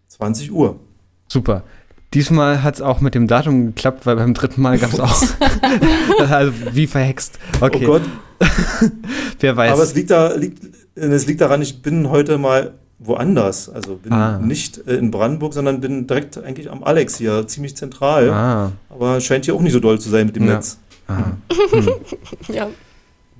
20 0.07 0.51
Uhr. 0.51 0.79
Super. 1.27 1.63
Diesmal 2.13 2.63
hat 2.63 2.75
es 2.75 2.81
auch 2.81 3.01
mit 3.01 3.13
dem 3.13 3.27
Datum 3.27 3.67
geklappt, 3.67 4.07
weil 4.07 4.15
beim 4.15 4.33
dritten 4.33 4.61
Mal 4.61 4.79
gab 4.79 4.91
es 4.91 4.99
auch. 4.99 5.23
also 6.27 6.51
wie 6.73 6.87
verhext. 6.87 7.37
Okay. 7.61 7.85
Oh 7.85 7.87
Gott, 7.87 8.01
Wer 9.39 9.55
weiß. 9.55 9.73
aber 9.73 9.83
es 9.83 9.93
liegt, 9.93 10.09
da, 10.09 10.33
liegt, 10.33 10.63
es 10.95 11.27
liegt 11.27 11.41
daran, 11.41 11.61
ich 11.61 11.83
bin 11.83 12.09
heute 12.09 12.39
mal 12.39 12.79
woanders. 12.99 13.69
Also 13.69 13.95
bin 13.95 14.11
Ah. 14.13 14.37
nicht 14.39 14.85
äh, 14.87 14.95
in 14.95 15.09
Brandenburg, 15.11 15.53
sondern 15.53 15.79
bin 15.81 16.05
direkt 16.07 16.37
eigentlich 16.37 16.69
am 16.69 16.83
Alex 16.83 17.17
hier, 17.17 17.47
ziemlich 17.47 17.75
zentral. 17.77 18.29
ah, 18.29 18.71
Aber 18.89 19.19
scheint 19.21 19.45
hier 19.45 19.55
auch 19.55 19.61
nicht 19.61 19.73
so 19.73 19.79
doll 19.79 19.99
zu 19.99 20.09
sein 20.09 20.25
mit 20.27 20.35
dem 20.35 20.47
Ja. 20.47 20.55
Netz. 20.55 20.77
ah. 21.07 21.31
Ja. 22.49 22.67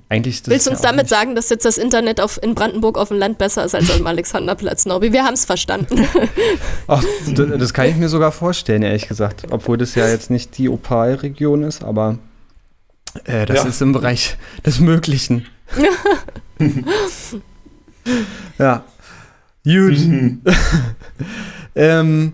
Eigentlich 0.08 0.34
ist 0.36 0.46
das 0.48 0.50
Willst 0.52 0.66
du 0.66 0.70
ja 0.70 0.76
uns 0.76 0.84
auch 0.84 0.90
damit 0.90 1.08
sagen, 1.08 1.36
dass 1.36 1.50
jetzt 1.50 1.64
das 1.64 1.78
Internet 1.78 2.20
auf, 2.20 2.42
in 2.42 2.56
Brandenburg 2.56 2.98
auf 2.98 3.08
dem 3.10 3.18
Land 3.18 3.38
besser 3.38 3.64
ist 3.64 3.76
als 3.76 3.88
am 3.92 4.04
Alexanderplatz, 4.08 4.84
Nobby? 4.84 5.12
Wir 5.12 5.24
haben 5.24 5.34
es 5.34 5.44
verstanden. 5.44 6.04
Ach, 6.88 7.04
das 7.28 7.72
kann 7.72 7.86
ich 7.86 7.94
mir 7.94 8.08
sogar 8.08 8.32
vorstellen, 8.32 8.82
ehrlich 8.82 9.06
gesagt. 9.06 9.44
Obwohl 9.50 9.76
das 9.78 9.94
ja 9.94 10.08
jetzt 10.08 10.28
nicht 10.28 10.58
die 10.58 10.68
Opalregion 10.68 11.62
ist, 11.62 11.84
aber 11.84 12.18
äh, 13.24 13.46
das 13.46 13.58
Ja. 13.58 13.64
ist 13.68 13.80
im 13.82 13.92
Bereich 13.92 14.36
des 14.66 14.80
Möglichen. 14.80 15.46
ja. 18.58 18.84
Gut. 19.64 19.98
ähm, 21.74 22.32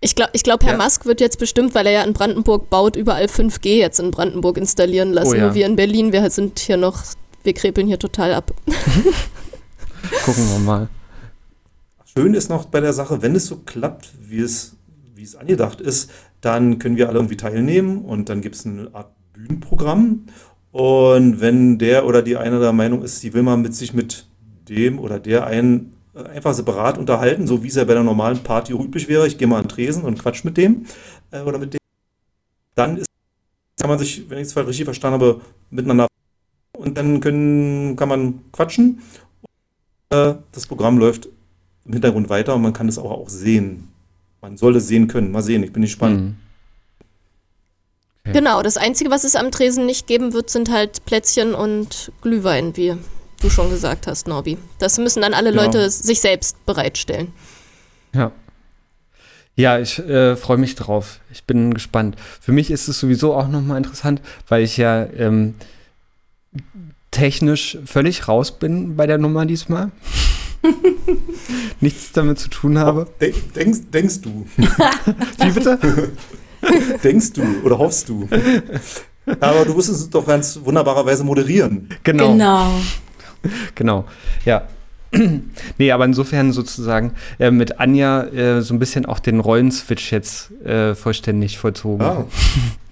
Ich 0.00 0.14
glaube, 0.14 0.30
ich 0.34 0.42
glaub, 0.42 0.64
Herr 0.64 0.78
Ja. 0.78 0.84
Musk 0.84 1.06
wird 1.06 1.20
jetzt 1.20 1.38
bestimmt, 1.38 1.74
weil 1.74 1.86
er 1.86 1.92
ja 1.92 2.02
in 2.02 2.12
Brandenburg 2.12 2.70
baut, 2.70 2.96
überall 2.96 3.26
5G 3.26 3.76
jetzt 3.76 4.00
in 4.00 4.10
Brandenburg 4.10 4.56
installieren 4.56 5.12
lassen. 5.12 5.32
Oh 5.32 5.34
ja. 5.34 5.46
Nur 5.46 5.54
wir 5.54 5.66
in 5.66 5.76
Berlin, 5.76 6.12
wir 6.12 6.28
sind 6.30 6.58
hier 6.58 6.76
noch, 6.76 7.02
wir 7.44 7.52
krepeln 7.52 7.86
hier 7.86 7.98
total 7.98 8.34
ab. 8.34 8.52
gucken 10.24 10.48
wir 10.48 10.58
mal. 10.58 10.88
Schön 12.04 12.34
ist 12.34 12.48
noch 12.48 12.66
bei 12.66 12.80
der 12.80 12.92
Sache, 12.92 13.22
wenn 13.22 13.36
es 13.36 13.46
so 13.46 13.56
klappt, 13.56 14.10
wie 14.20 14.40
es, 14.40 14.76
wie 15.14 15.22
es 15.22 15.36
angedacht 15.36 15.80
ist, 15.80 16.10
dann 16.40 16.78
können 16.78 16.96
wir 16.96 17.08
alle 17.08 17.18
irgendwie 17.18 17.36
teilnehmen 17.36 18.04
und 18.04 18.28
dann 18.28 18.40
gibt 18.40 18.56
es 18.56 18.66
eine 18.66 18.92
Art 18.94 19.12
Bühnenprogramm. 19.32 20.26
Und 20.72 21.40
wenn 21.40 21.78
der 21.78 22.06
oder 22.06 22.22
die 22.22 22.36
eine 22.36 22.58
der 22.58 22.72
Meinung 22.72 23.02
ist, 23.02 23.20
sie 23.20 23.32
will 23.34 23.42
mal 23.42 23.56
mit 23.56 23.74
sich 23.74 23.92
mit 23.92 24.26
dem 24.68 24.98
oder 24.98 25.18
der 25.20 25.46
einen 25.46 25.92
einfach 26.14 26.54
separat 26.54 26.98
unterhalten, 26.98 27.46
so 27.46 27.62
wie 27.62 27.68
es 27.68 27.76
ja 27.76 27.84
bei 27.84 27.94
der 27.94 28.02
normalen 28.02 28.42
Party 28.42 28.72
üblich 28.72 29.08
wäre, 29.08 29.26
ich 29.26 29.38
gehe 29.38 29.46
mal 29.48 29.58
an 29.58 29.64
den 29.64 29.68
Tresen 29.68 30.04
und 30.04 30.18
quatsch 30.18 30.44
mit 30.44 30.56
dem 30.56 30.86
äh, 31.30 31.40
oder 31.40 31.58
mit 31.58 31.74
dem, 31.74 31.80
dann 32.74 32.96
ist, 32.98 33.06
kann 33.80 33.90
man 33.90 33.98
sich, 33.98 34.28
wenn 34.28 34.38
ich 34.38 34.48
es 34.48 34.56
richtig 34.56 34.84
verstanden 34.84 35.20
habe, 35.20 35.40
miteinander 35.70 36.08
und 36.76 36.96
dann 36.96 37.20
können, 37.20 37.96
kann 37.96 38.08
man 38.08 38.40
quatschen. 38.52 39.02
Äh, 40.10 40.34
Das 40.52 40.66
Programm 40.66 40.98
läuft 40.98 41.28
im 41.84 41.92
Hintergrund 41.92 42.28
weiter 42.28 42.54
und 42.54 42.62
man 42.62 42.72
kann 42.72 42.88
es 42.88 42.98
auch, 42.98 43.10
auch 43.10 43.28
sehen. 43.28 43.88
Man 44.40 44.56
soll 44.56 44.76
es 44.76 44.88
sehen 44.88 45.06
können. 45.06 45.30
Mal 45.30 45.42
sehen, 45.42 45.62
ich 45.62 45.72
bin 45.72 45.82
gespannt. 45.82 46.20
Hm. 46.20 46.36
Ja. 48.26 48.32
Genau, 48.32 48.62
das 48.62 48.76
Einzige, 48.76 49.10
was 49.10 49.24
es 49.24 49.36
am 49.36 49.50
Tresen 49.50 49.86
nicht 49.86 50.06
geben 50.06 50.32
wird, 50.32 50.50
sind 50.50 50.70
halt 50.70 51.04
Plätzchen 51.04 51.54
und 51.54 52.12
Glühwein, 52.22 52.76
wie 52.76 52.96
du 53.40 53.50
schon 53.50 53.70
gesagt 53.70 54.06
hast, 54.06 54.26
Norbi. 54.28 54.56
Das 54.78 54.98
müssen 54.98 55.22
dann 55.22 55.34
alle 55.34 55.50
Genau. 55.50 55.64
Leute 55.64 55.90
sich 55.90 56.20
selbst 56.20 56.64
bereitstellen. 56.66 57.32
Ja. 58.14 58.32
Ja, 59.56 59.78
ich 59.78 59.98
äh, 59.98 60.36
freue 60.36 60.56
mich 60.56 60.74
drauf. 60.74 61.20
Ich 61.32 61.44
bin 61.44 61.74
gespannt. 61.74 62.16
Für 62.40 62.52
mich 62.52 62.70
ist 62.70 62.88
es 62.88 62.98
sowieso 63.00 63.34
auch 63.34 63.48
nochmal 63.48 63.76
interessant, 63.78 64.22
weil 64.48 64.62
ich 64.62 64.76
ja 64.76 65.04
ähm, 65.16 65.54
technisch 67.10 67.76
völlig 67.84 68.28
raus 68.28 68.52
bin 68.52 68.96
bei 68.96 69.06
der 69.06 69.18
Nummer 69.18 69.44
diesmal. 69.46 69.90
Nichts 71.80 72.12
damit 72.12 72.38
zu 72.38 72.48
tun 72.48 72.78
habe. 72.78 73.06
De 73.20 73.34
denkst, 73.54 73.80
denkst 73.92 74.20
du, 74.22 74.46
Wie 74.56 75.50
bitte? 75.50 75.78
denkst 77.04 77.32
du 77.32 77.42
oder 77.64 77.78
hoffst 77.78 78.08
du? 78.08 78.28
Aber 79.40 79.64
du 79.64 79.74
musst 79.74 79.88
es 79.88 80.08
doch 80.10 80.26
ganz 80.26 80.58
wunderbarerweise 80.62 81.24
moderieren. 81.24 81.88
Genau. 82.02 82.32
Genau. 82.32 82.70
Genau, 83.74 84.04
ja. 84.44 84.62
nee, 85.78 85.90
aber 85.90 86.04
insofern 86.04 86.52
sozusagen 86.52 87.14
äh, 87.40 87.50
mit 87.50 87.80
Anja 87.80 88.22
äh, 88.26 88.62
so 88.62 88.72
ein 88.74 88.78
bisschen 88.78 89.06
auch 89.06 89.18
den 89.18 89.40
Rollenswitch 89.40 90.12
jetzt 90.12 90.52
äh, 90.64 90.94
vollständig 90.94 91.58
vollzogen. 91.58 92.04
Ja. 92.06 92.24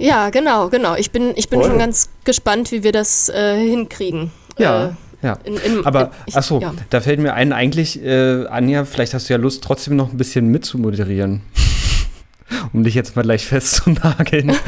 Ja, 0.00 0.30
genau, 0.30 0.68
genau. 0.68 0.94
Ich 0.96 1.10
bin, 1.10 1.32
ich 1.34 1.48
bin 1.48 1.60
schon 1.62 1.76
ganz 1.78 2.08
gespannt, 2.24 2.70
wie 2.70 2.82
wir 2.84 2.92
das 2.92 3.28
äh, 3.28 3.56
hinkriegen. 3.68 4.30
Ja, 4.56 4.86
Äh, 4.86 5.26
ja. 5.26 5.38
in, 5.44 5.56
in, 5.56 5.84
Aber, 5.86 6.12
ich- 6.26 6.36
achso, 6.36 6.60
ja. 6.60 6.72
da 6.90 7.00
fällt 7.00 7.18
mir 7.20 7.34
ein, 7.34 7.52
eigentlich, 7.52 8.00
äh, 8.04 8.46
Anja, 8.46 8.84
vielleicht 8.84 9.14
hast 9.14 9.28
du 9.28 9.34
ja 9.34 9.38
Lust, 9.40 9.62
trotzdem 9.64 9.96
noch 9.96 10.10
ein 10.12 10.16
bisschen 10.16 10.48
mitzumoderieren. 10.48 11.42
Um 12.72 12.84
dich 12.84 12.94
jetzt 12.94 13.16
mal 13.16 13.22
gleich 13.22 13.46
festzunageln. 13.46 14.56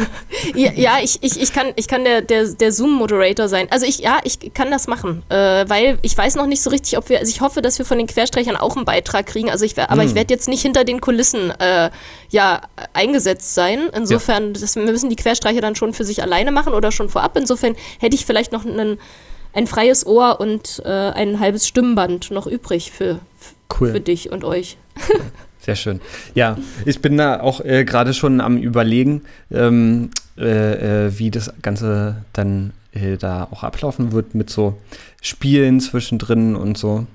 Ja, 0.54 0.72
ja 0.72 0.98
ich, 1.02 1.18
ich, 1.22 1.40
ich 1.40 1.52
kann, 1.52 1.72
ich 1.76 1.86
kann 1.86 2.02
der, 2.02 2.22
der, 2.22 2.48
der 2.48 2.72
Zoom-Moderator 2.72 3.48
sein. 3.48 3.68
Also 3.70 3.84
ich, 3.84 3.98
ja, 3.98 4.18
ich 4.24 4.52
kann 4.54 4.70
das 4.70 4.86
machen, 4.86 5.22
äh, 5.28 5.64
weil 5.68 5.98
ich 6.02 6.16
weiß 6.16 6.36
noch 6.36 6.46
nicht 6.46 6.62
so 6.62 6.70
richtig, 6.70 6.96
ob 6.96 7.08
wir, 7.08 7.18
also 7.18 7.30
ich 7.30 7.40
hoffe, 7.40 7.60
dass 7.62 7.78
wir 7.78 7.84
von 7.84 7.98
den 7.98 8.06
Querstreichern 8.06 8.56
auch 8.56 8.74
einen 8.74 8.84
Beitrag 8.84 9.26
kriegen. 9.26 9.50
Also 9.50 9.64
ich, 9.64 9.78
aber 9.78 10.02
ich 10.02 10.14
werde 10.14 10.32
jetzt 10.32 10.48
nicht 10.48 10.62
hinter 10.62 10.84
den 10.84 11.00
Kulissen 11.00 11.50
äh, 11.60 11.90
ja 12.30 12.62
eingesetzt 12.94 13.54
sein. 13.54 13.90
Insofern, 13.94 14.54
das 14.54 14.76
müssen 14.76 15.10
die 15.10 15.16
Querstreicher 15.16 15.60
dann 15.60 15.76
schon 15.76 15.92
für 15.92 16.04
sich 16.04 16.22
alleine 16.22 16.52
machen 16.52 16.72
oder 16.72 16.90
schon 16.90 17.10
vorab. 17.10 17.36
Insofern 17.36 17.76
hätte 17.98 18.14
ich 18.16 18.24
vielleicht 18.24 18.50
noch 18.50 18.64
einen, 18.64 18.98
ein 19.52 19.66
freies 19.66 20.06
Ohr 20.06 20.40
und 20.40 20.82
äh, 20.84 20.88
ein 20.88 21.38
halbes 21.38 21.68
Stimmband 21.68 22.30
noch 22.30 22.46
übrig 22.46 22.92
für, 22.92 23.20
Cool. 23.78 23.92
für 23.92 24.00
dich 24.00 24.32
und 24.32 24.42
euch. 24.44 24.78
Sehr 25.60 25.76
schön. 25.76 26.00
Ja, 26.34 26.56
ich 26.86 27.00
bin 27.02 27.16
da 27.16 27.40
auch 27.40 27.60
äh, 27.64 27.84
gerade 27.84 28.14
schon 28.14 28.40
am 28.40 28.56
Überlegen, 28.56 29.22
ähm, 29.50 30.10
äh, 30.38 31.06
äh, 31.06 31.18
wie 31.18 31.30
das 31.30 31.52
Ganze 31.60 32.24
dann 32.32 32.72
äh, 32.92 33.16
da 33.18 33.46
auch 33.50 33.62
ablaufen 33.62 34.12
wird 34.12 34.34
mit 34.34 34.48
so 34.50 34.78
Spielen 35.20 35.80
zwischendrin 35.80 36.56
und 36.56 36.78
so. 36.78 37.06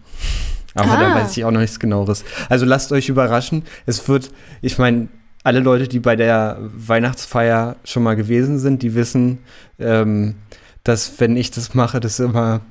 Aber 0.76 0.98
da 0.98 1.12
Ah. 1.14 1.16
weiß 1.16 1.36
ich 1.38 1.44
auch 1.46 1.52
noch 1.52 1.60
nichts 1.62 1.80
genaueres. 1.80 2.24
Also 2.50 2.66
lasst 2.66 2.92
euch 2.92 3.10
überraschen. 3.10 3.64
Es 3.86 4.08
wird, 4.08 4.30
ich 4.62 4.78
meine, 4.78 5.08
alle 5.44 5.60
Leute, 5.60 5.88
die 5.88 6.00
bei 6.00 6.16
der 6.16 6.58
Weihnachtsfeier 6.62 7.78
schon 7.84 8.04
mal 8.04 8.16
gewesen 8.16 8.60
sind, 8.60 8.84
die 8.84 8.94
wissen, 8.94 9.40
ähm, 9.80 10.36
dass 10.84 11.14
wenn 11.20 11.36
ich 11.38 11.50
das 11.52 11.74
mache, 11.74 12.00
das 12.00 12.20
immer 12.20 12.62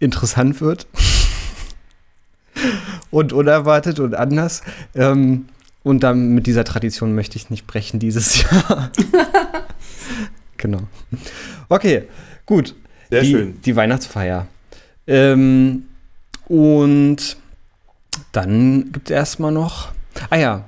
interessant 0.00 0.60
wird. 0.60 0.86
Und 3.14 3.32
unerwartet 3.32 4.00
und 4.00 4.14
anders. 4.14 4.62
Ähm, 4.94 5.46
und 5.84 6.02
dann 6.02 6.34
mit 6.34 6.46
dieser 6.46 6.64
Tradition 6.64 7.14
möchte 7.14 7.36
ich 7.36 7.48
nicht 7.48 7.66
brechen 7.66 8.00
dieses 8.00 8.42
Jahr. 8.42 8.90
genau. 10.56 10.80
Okay, 11.68 12.04
gut. 12.44 12.74
Sehr 13.10 13.20
die, 13.22 13.30
schön. 13.30 13.60
Die 13.62 13.76
Weihnachtsfeier. 13.76 14.48
Ähm, 15.06 15.84
und 16.48 17.36
dann 18.32 18.90
gibt 18.92 19.10
es 19.10 19.14
erstmal 19.14 19.52
noch. 19.52 19.92
Ah 20.30 20.36
ja, 20.36 20.64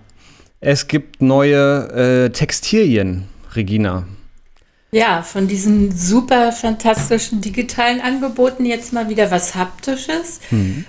es 0.60 0.86
gibt 0.86 1.22
neue 1.22 2.26
äh, 2.26 2.30
Textilien, 2.30 3.24
Regina. 3.54 4.06
Ja, 4.92 5.22
von 5.22 5.48
diesen 5.48 5.94
super 5.96 6.52
fantastischen 6.52 7.40
digitalen 7.40 8.00
Angeboten 8.00 8.64
jetzt 8.64 8.92
mal 8.92 9.08
wieder 9.08 9.32
was 9.32 9.56
Haptisches. 9.56 10.40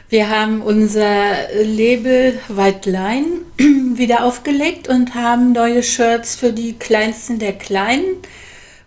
Wir 0.07 0.29
haben 0.29 0.61
unser 0.61 1.33
Label 1.63 2.39
White 2.47 2.89
Line 2.89 3.25
wieder 3.97 4.23
aufgelegt 4.23 4.87
und 4.87 5.15
haben 5.15 5.51
neue 5.51 5.81
Shirts 5.81 6.35
für 6.35 6.53
die 6.53 6.73
Kleinsten 6.73 7.39
der 7.39 7.53
Kleinen, 7.53 8.17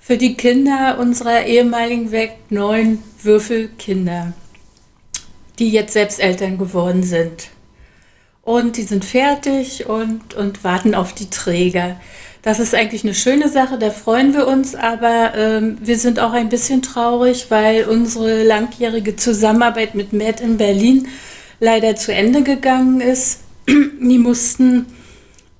für 0.00 0.16
die 0.16 0.36
Kinder 0.36 0.98
unserer 1.00 1.44
ehemaligen 1.44 2.12
weg 2.12 2.36
neun 2.48 3.02
Würfelkinder, 3.20 4.32
die 5.58 5.70
jetzt 5.70 5.92
selbst 5.92 6.20
Eltern 6.20 6.56
geworden 6.56 7.02
sind. 7.02 7.48
Und 8.42 8.76
die 8.76 8.84
sind 8.84 9.04
fertig 9.04 9.86
und, 9.86 10.34
und 10.34 10.64
warten 10.64 10.94
auf 10.94 11.12
die 11.12 11.30
Träger. 11.30 12.00
Das 12.42 12.58
ist 12.58 12.74
eigentlich 12.74 13.04
eine 13.04 13.14
schöne 13.14 13.50
Sache, 13.50 13.78
da 13.78 13.90
freuen 13.90 14.32
wir 14.32 14.46
uns, 14.46 14.74
aber 14.74 15.32
ähm, 15.36 15.76
wir 15.82 15.98
sind 15.98 16.18
auch 16.20 16.32
ein 16.32 16.48
bisschen 16.48 16.80
traurig, 16.80 17.46
weil 17.50 17.84
unsere 17.84 18.44
langjährige 18.44 19.16
Zusammenarbeit 19.16 19.94
mit 19.94 20.14
Matt 20.14 20.40
in 20.40 20.56
Berlin 20.56 21.08
leider 21.60 21.96
zu 21.96 22.14
Ende 22.14 22.42
gegangen 22.42 23.02
ist. 23.02 23.40
Die 23.68 24.18
mussten 24.18 24.86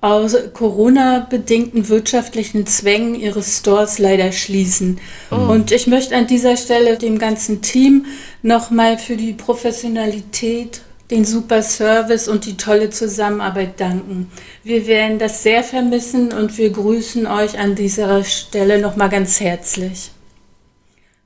aus 0.00 0.34
Corona-bedingten 0.54 1.90
wirtschaftlichen 1.90 2.66
Zwängen 2.66 3.14
ihre 3.14 3.42
Stores 3.42 3.98
leider 3.98 4.32
schließen. 4.32 4.98
Und 5.28 5.72
ich 5.72 5.86
möchte 5.86 6.16
an 6.16 6.26
dieser 6.26 6.56
Stelle 6.56 6.96
dem 6.96 7.18
ganzen 7.18 7.60
Team 7.60 8.06
nochmal 8.42 8.96
für 8.96 9.16
die 9.16 9.34
Professionalität, 9.34 10.80
den 11.11 11.25
super 11.25 11.62
Service 11.62 12.29
und 12.29 12.46
die 12.46 12.57
tolle 12.57 12.90
Zusammenarbeit 12.90 13.81
danken. 13.81 14.31
Wir 14.62 14.87
werden 14.87 15.18
das 15.18 15.42
sehr 15.42 15.64
vermissen 15.64 16.33
und 16.33 16.57
wir 16.57 16.70
grüßen 16.70 17.27
euch 17.27 17.59
an 17.59 17.75
dieser 17.75 18.23
Stelle 18.25 18.81
nochmal 18.81 19.09
ganz 19.09 19.40
herzlich. 19.40 20.12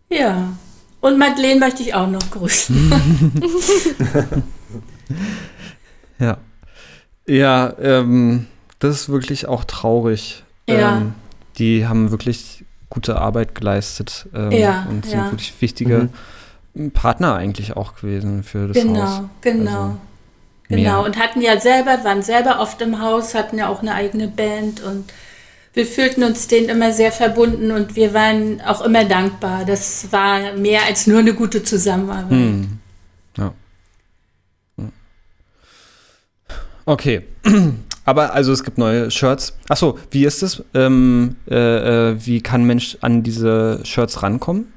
Ja, 0.08 0.56
und 1.00 1.18
Madeleine 1.18 1.60
möchte 1.60 1.82
ich 1.82 1.94
auch 1.94 2.08
noch 2.08 2.30
grüßen. 2.30 2.92
Ja. 6.18 6.38
Ja, 7.26 7.74
ähm, 7.80 8.46
das 8.78 9.02
ist 9.02 9.08
wirklich 9.08 9.46
auch 9.46 9.64
traurig. 9.64 10.44
Ja. 10.68 10.98
Ähm, 10.98 11.14
die 11.58 11.86
haben 11.86 12.10
wirklich 12.10 12.64
gute 12.90 13.16
Arbeit 13.16 13.54
geleistet 13.54 14.26
ähm, 14.34 14.52
Ja, 14.52 14.86
und 14.88 15.04
sind 15.06 15.18
ja. 15.18 15.30
wirklich 15.30 15.52
wichtige 15.60 16.08
Partner 16.92 17.34
eigentlich 17.36 17.76
auch 17.76 17.94
gewesen 17.96 18.42
für 18.42 18.68
das 18.68 18.76
Haus. 18.76 18.84
Genau, 18.84 19.30
genau. 19.40 19.70
Also, 19.70 19.96
Genau, 20.68 20.82
mehr. 20.82 21.04
und 21.04 21.18
hatten 21.18 21.42
ja 21.42 21.60
selber, 21.60 22.02
waren 22.04 22.22
selber 22.22 22.60
oft 22.60 22.80
im 22.80 23.00
Haus, 23.00 23.34
hatten 23.34 23.58
ja 23.58 23.68
auch 23.68 23.82
eine 23.82 23.94
eigene 23.94 24.28
Band 24.28 24.82
und 24.82 25.12
wir 25.74 25.86
fühlten 25.86 26.22
uns 26.22 26.46
denen 26.48 26.68
immer 26.68 26.92
sehr 26.92 27.12
verbunden 27.12 27.70
und 27.70 27.96
wir 27.96 28.14
waren 28.14 28.60
auch 28.62 28.80
immer 28.80 29.04
dankbar. 29.04 29.64
Das 29.64 30.10
war 30.12 30.52
mehr 30.54 30.84
als 30.86 31.06
nur 31.06 31.18
eine 31.18 31.34
gute 31.34 31.62
Zusammenarbeit. 31.62 32.30
Hm. 32.30 32.78
Ja. 33.36 33.52
Ja. 34.78 34.84
Okay. 36.86 37.22
Aber 38.06 38.34
also 38.34 38.52
es 38.52 38.62
gibt 38.62 38.78
neue 38.78 39.10
Shirts. 39.10 39.56
Achso, 39.68 39.98
wie 40.10 40.24
ist 40.24 40.42
es? 40.42 40.62
Ähm, 40.74 41.36
äh, 41.50 42.10
äh, 42.10 42.16
wie 42.24 42.40
kann 42.40 42.62
ein 42.62 42.66
Mensch 42.66 42.98
an 43.00 43.22
diese 43.22 43.80
Shirts 43.84 44.22
rankommen? 44.22 44.73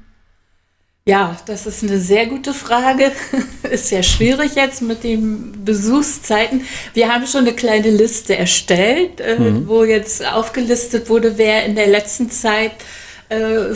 Ja, 1.08 1.34
das 1.46 1.64
ist 1.64 1.82
eine 1.82 1.98
sehr 1.98 2.26
gute 2.26 2.52
Frage. 2.52 3.12
ist 3.62 3.90
ja 3.90 4.02
schwierig 4.02 4.56
jetzt 4.56 4.82
mit 4.82 5.04
den 5.04 5.64
Besuchszeiten. 5.64 6.66
Wir 6.92 7.08
haben 7.08 7.26
schon 7.26 7.46
eine 7.46 7.54
kleine 7.54 7.88
Liste 7.88 8.36
erstellt, 8.36 9.18
äh, 9.18 9.38
wo 9.66 9.84
jetzt 9.84 10.22
aufgelistet 10.22 11.08
wurde, 11.08 11.38
wer 11.38 11.64
in 11.64 11.76
der 11.76 11.86
letzten 11.86 12.30
Zeit 12.30 12.72
äh, 13.30 13.74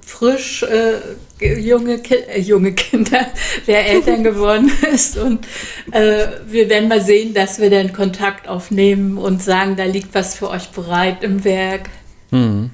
frisch 0.00 0.62
äh, 0.62 1.56
junge, 1.58 1.98
Ki 1.98 2.14
äh, 2.14 2.40
junge 2.40 2.72
Kinder, 2.74 3.26
wer 3.66 3.88
Eltern 3.88 4.22
geworden 4.22 4.70
ist. 4.94 5.18
Und 5.18 5.48
äh, 5.90 6.28
wir 6.46 6.68
werden 6.68 6.88
mal 6.88 7.00
sehen, 7.00 7.34
dass 7.34 7.60
wir 7.60 7.70
dann 7.70 7.92
Kontakt 7.92 8.46
aufnehmen 8.46 9.18
und 9.18 9.42
sagen, 9.42 9.74
da 9.74 9.86
liegt 9.86 10.14
was 10.14 10.36
für 10.36 10.48
euch 10.48 10.68
bereit 10.68 11.24
im 11.24 11.42
Werk. 11.42 11.90
Hm. 12.30 12.70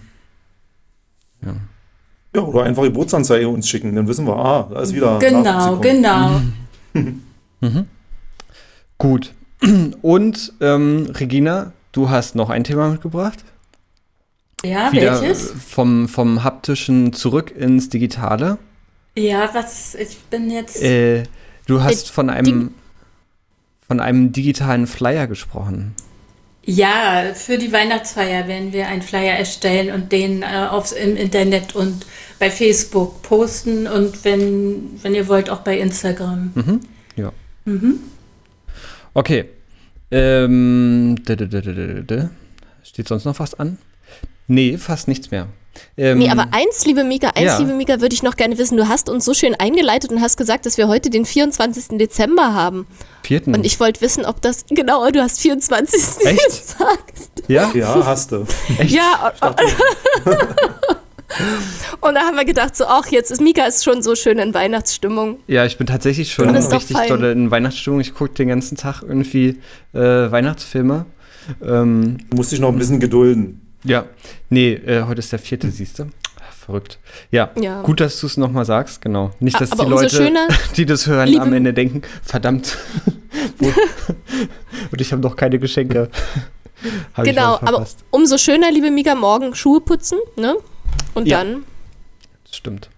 Ja, 1.43 1.57
oder 2.45 2.65
einfach 2.65 2.83
Geburtsanzeige 2.83 3.49
uns 3.49 3.69
schicken, 3.69 3.95
dann 3.95 4.09
wissen 4.09 4.27
wir, 4.27 4.37
ah, 4.37 4.69
da 4.73 4.81
ist 4.81 4.95
wieder. 4.95 5.19
Genau, 5.19 5.43
Nachwuchs 5.43 5.83
gekommen. 5.83 6.55
genau. 6.93 7.85
Gut. 8.99 9.33
Und 10.03 10.53
ähm, 10.61 11.11
Regina, 11.15 11.73
du 11.93 12.11
hast 12.11 12.35
noch 12.35 12.51
ein 12.51 12.65
Thema 12.65 12.89
mitgebracht. 12.89 13.45
Ja, 14.65 14.91
Wieder 14.93 15.21
welches? 15.21 15.53
vom, 15.53 16.09
vom 16.09 16.43
haptischen 16.43 17.13
zurück 17.13 17.53
ins 17.57 17.89
Digitale. 17.89 18.59
Ja, 19.17 19.51
was, 19.53 19.95
ich 19.95 20.19
bin 20.31 20.51
jetzt. 20.51 20.83
Äh, 20.83 21.25
du 21.67 21.83
hast 21.83 22.11
von 22.11 22.31
einem, 22.31 22.75
von 23.87 24.01
einem 24.01 24.33
digitalen 24.33 24.87
Flyer 24.87 25.27
gesprochen. 25.27 25.95
Ja, 26.65 27.33
für 27.35 27.59
die 27.59 27.73
Weihnachtsfeier 27.73 28.49
werden 28.49 28.73
wir 28.73 28.89
einen 28.89 29.03
Flyer 29.03 29.37
erstellen 29.37 29.95
und 29.95 30.11
den 30.11 30.43
äh, 30.43 30.67
aufs, 30.69 30.91
im 30.93 31.17
Internet 31.17 31.77
und 31.77 32.05
bei 32.39 32.51
Facebook 32.51 33.23
posten 33.23 33.87
und 33.87 34.25
wenn, 34.25 34.99
wenn 35.03 35.15
ihr 35.15 35.29
wollt, 35.29 35.51
auch 35.51 35.61
bei 35.61 35.79
Instagram. 35.79 36.53
Mhm. 36.55 36.81
Ja. 37.17 37.33
Okay. 39.15 39.47
Ähm, 40.11 41.17
steht 42.83 43.09
sonst 43.09 43.25
noch 43.25 43.39
was 43.39 43.55
an? 43.55 43.79
Nee, 44.47 44.77
fast 44.79 45.09
nichts 45.09 45.31
mehr. 45.31 45.49
Ähm, 45.97 46.19
Nee, 46.19 46.31
aber 46.31 46.49
eins, 46.53 46.85
liebe 46.87 47.05
Mika, 47.05 47.29
eins, 47.31 47.45
ja. 47.45 47.59
liebe 47.59 47.75
Mika, 47.75 48.01
würde 48.01 48.15
ich 48.15 48.23
noch 48.23 48.37
gerne 48.37 48.57
wissen. 48.59 48.77
Du 48.77 48.89
hast 48.89 49.09
uns 49.09 49.25
so 49.25 49.35
schön 49.35 49.55
eingeleitet 49.55 50.11
und 50.13 50.21
hast 50.21 50.37
gesagt, 50.37 50.65
dass 50.67 50.79
wir 50.79 50.89
heute 50.89 51.11
den 51.11 51.25
24. 51.25 51.99
Dezember 51.99 52.55
haben. 52.55 52.87
vierten. 53.23 53.55
Und 53.55 53.67
ich 53.67 53.81
wollte 53.81 54.01
wissen, 54.01 54.25
ob 54.25 54.41
das, 54.41 54.65
genau, 54.71 55.11
du 55.11 55.21
hast 55.21 55.41
24. 55.41 56.01
Echt? 56.25 56.39
gesagt. 56.47 57.43
ja? 57.49 57.71
Ja, 57.75 58.07
hast 58.07 58.33
du. 58.33 58.47
Echt? 58.79 58.91
Ja, 58.95 59.33
Und 62.01 62.15
da 62.15 62.21
haben 62.21 62.37
wir 62.37 62.45
gedacht, 62.45 62.77
so, 62.77 62.85
ach, 62.87 63.07
jetzt 63.07 63.31
ist 63.31 63.41
Mika 63.41 63.65
ist 63.67 63.85
schon 63.85 64.03
so 64.03 64.15
schön 64.15 64.39
in 64.39 64.55
Weihnachtsstimmung. 64.55 65.39
Ja, 65.47 65.65
ich 65.65 65.77
bin 65.77 65.87
tatsächlich 65.87 66.33
schon 66.33 66.51
richtig 66.51 66.97
fein. 66.97 67.09
doll 67.09 67.25
in 67.25 67.51
Weihnachtsstimmung. 67.51 68.01
Ich 68.01 68.15
gucke 68.15 68.31
den 68.35 68.49
ganzen 68.49 68.77
Tag 68.77 69.03
irgendwie 69.03 69.61
äh, 69.93 69.99
Weihnachtsfilme. 69.99 71.05
Ähm, 71.63 72.19
Du 72.31 72.37
musst 72.37 72.53
dich 72.53 72.61
noch 72.61 72.69
ein 72.71 72.79
bisschen 72.79 73.01
gedulden. 73.01 73.61
ja, 73.85 74.05
nee, 74.51 74.73
äh, 74.75 75.03
heute 75.05 75.19
ist 75.21 75.33
der 75.33 75.39
vierte, 75.39 75.71
siehst 75.71 75.99
du? 75.99 76.07
Verrückt. 76.65 76.99
Ja, 77.31 77.51
Ja. 77.61 77.83
gut, 77.83 78.01
dass 78.01 78.19
du 78.19 78.27
es 78.27 78.37
nochmal 78.37 78.65
sagst, 78.65 79.01
genau. 79.01 79.31
Nicht, 79.39 79.61
dass 79.61 79.71
Aber 79.71 79.85
die 79.85 79.91
Leute, 79.91 80.17
schöner, 80.17 80.49
die 80.77 80.85
das 80.87 81.07
hören, 81.07 81.39
am 81.39 81.53
Ende 81.53 81.73
denken, 81.73 82.03
verdammt. 82.25 82.77
Und 84.91 85.01
ich 85.01 85.13
habe 85.13 85.23
noch 85.23 85.37
keine 85.37 85.59
Geschenke. 85.59 86.09
Genau, 87.23 87.55
aber 87.63 87.87
umso 88.11 88.37
schöner, 88.37 88.71
liebe 88.71 88.91
Mika, 88.91 89.15
morgen 89.15 89.55
Schuhe 89.55 89.81
putzen, 89.81 90.19
ne? 90.37 90.57
Und 91.15 91.27
Ja. 91.29 91.43
dann, 91.45 91.65
Stimmt. 92.51 92.89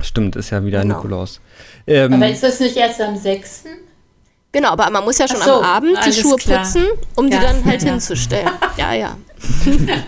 Stimmt, 0.00 0.36
ist 0.36 0.50
ja 0.50 0.64
wieder 0.64 0.82
Genau. 0.82 0.96
Nikolaus. 0.96 1.40
Ähm, 1.86 2.14
Aber 2.14 2.28
ist 2.28 2.42
das 2.42 2.58
nicht 2.60 2.76
erst 2.76 3.00
am 3.00 3.16
6.? 3.16 3.64
genau, 4.52 4.70
aber 4.70 4.88
man 4.90 5.04
muss 5.04 5.18
ja 5.18 5.28
schon 5.28 5.40
so, 5.42 5.56
am 5.58 5.64
Abend 5.64 5.98
die 6.06 6.12
Schuhe 6.12 6.36
klar. 6.36 6.62
putzen, 6.62 6.86
um 7.16 7.28
Ja, 7.28 7.38
die 7.38 7.44
dann 7.46 7.64
halt 7.64 7.82
ja. 7.82 7.90
hinzustellen. 7.90 8.48
Ja, 8.78 8.94
ja. 8.94 9.16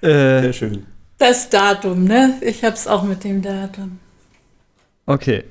äh, 0.00 0.40
Sehr 0.42 0.52
schön. 0.52 0.86
Das 1.18 1.48
Datum, 1.50 2.04
ne? 2.04 2.34
Ich 2.40 2.64
hab's 2.64 2.86
auch 2.86 3.02
mit 3.04 3.22
dem 3.24 3.42
Datum. 3.42 3.98
Okay. 5.06 5.44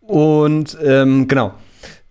Und 0.00 0.76
ähm, 0.82 1.28
genau. 1.28 1.54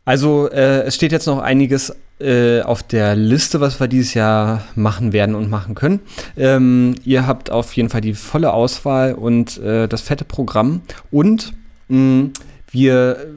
Also 0.05 0.49
äh, 0.49 0.81
es 0.83 0.95
steht 0.95 1.11
jetzt 1.11 1.27
noch 1.27 1.39
einiges 1.39 1.95
äh, 2.19 2.61
auf 2.61 2.83
der 2.83 3.15
Liste, 3.15 3.61
was 3.61 3.79
wir 3.79 3.87
dieses 3.87 4.13
Jahr 4.13 4.63
machen 4.75 5.13
werden 5.13 5.33
und 5.35 5.49
machen 5.49 5.75
können. 5.75 6.01
Ähm, 6.35 6.95
ihr 7.05 7.25
habt 7.25 7.49
auf 7.49 7.73
jeden 7.73 7.89
Fall 7.89 8.01
die 8.01 8.13
volle 8.13 8.53
Auswahl 8.53 9.13
und 9.13 9.57
äh, 9.59 9.87
das 9.87 10.01
fette 10.01 10.25
Programm. 10.25 10.81
Und 11.09 11.53
mh, 11.87 12.29
wir 12.69 13.27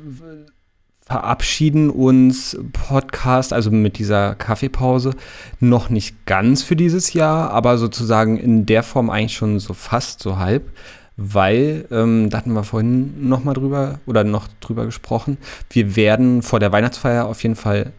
verabschieden 1.06 1.88
uns 1.88 2.58
Podcast, 2.72 3.52
also 3.52 3.70
mit 3.70 3.98
dieser 3.98 4.34
Kaffeepause, 4.34 5.12
noch 5.60 5.88
nicht 5.88 6.26
ganz 6.26 6.64
für 6.64 6.74
dieses 6.74 7.12
Jahr, 7.12 7.50
aber 7.52 7.78
sozusagen 7.78 8.36
in 8.36 8.66
der 8.66 8.82
Form 8.82 9.08
eigentlich 9.08 9.36
schon 9.36 9.60
so 9.60 9.72
fast 9.72 10.20
so 10.20 10.38
halb 10.38 10.72
weil, 11.16 11.86
ähm, 11.90 12.30
da 12.30 12.38
hatten 12.38 12.52
wir 12.52 12.64
vorhin 12.64 13.28
noch 13.28 13.42
mal 13.44 13.54
drüber 13.54 14.00
oder 14.06 14.24
noch 14.24 14.48
drüber 14.60 14.84
gesprochen, 14.84 15.38
wir 15.70 15.96
werden 15.96 16.42
vor 16.42 16.60
der 16.60 16.72
Weihnachtsfeier 16.72 17.26
auf 17.26 17.42
jeden 17.42 17.56
Fall, 17.56 17.92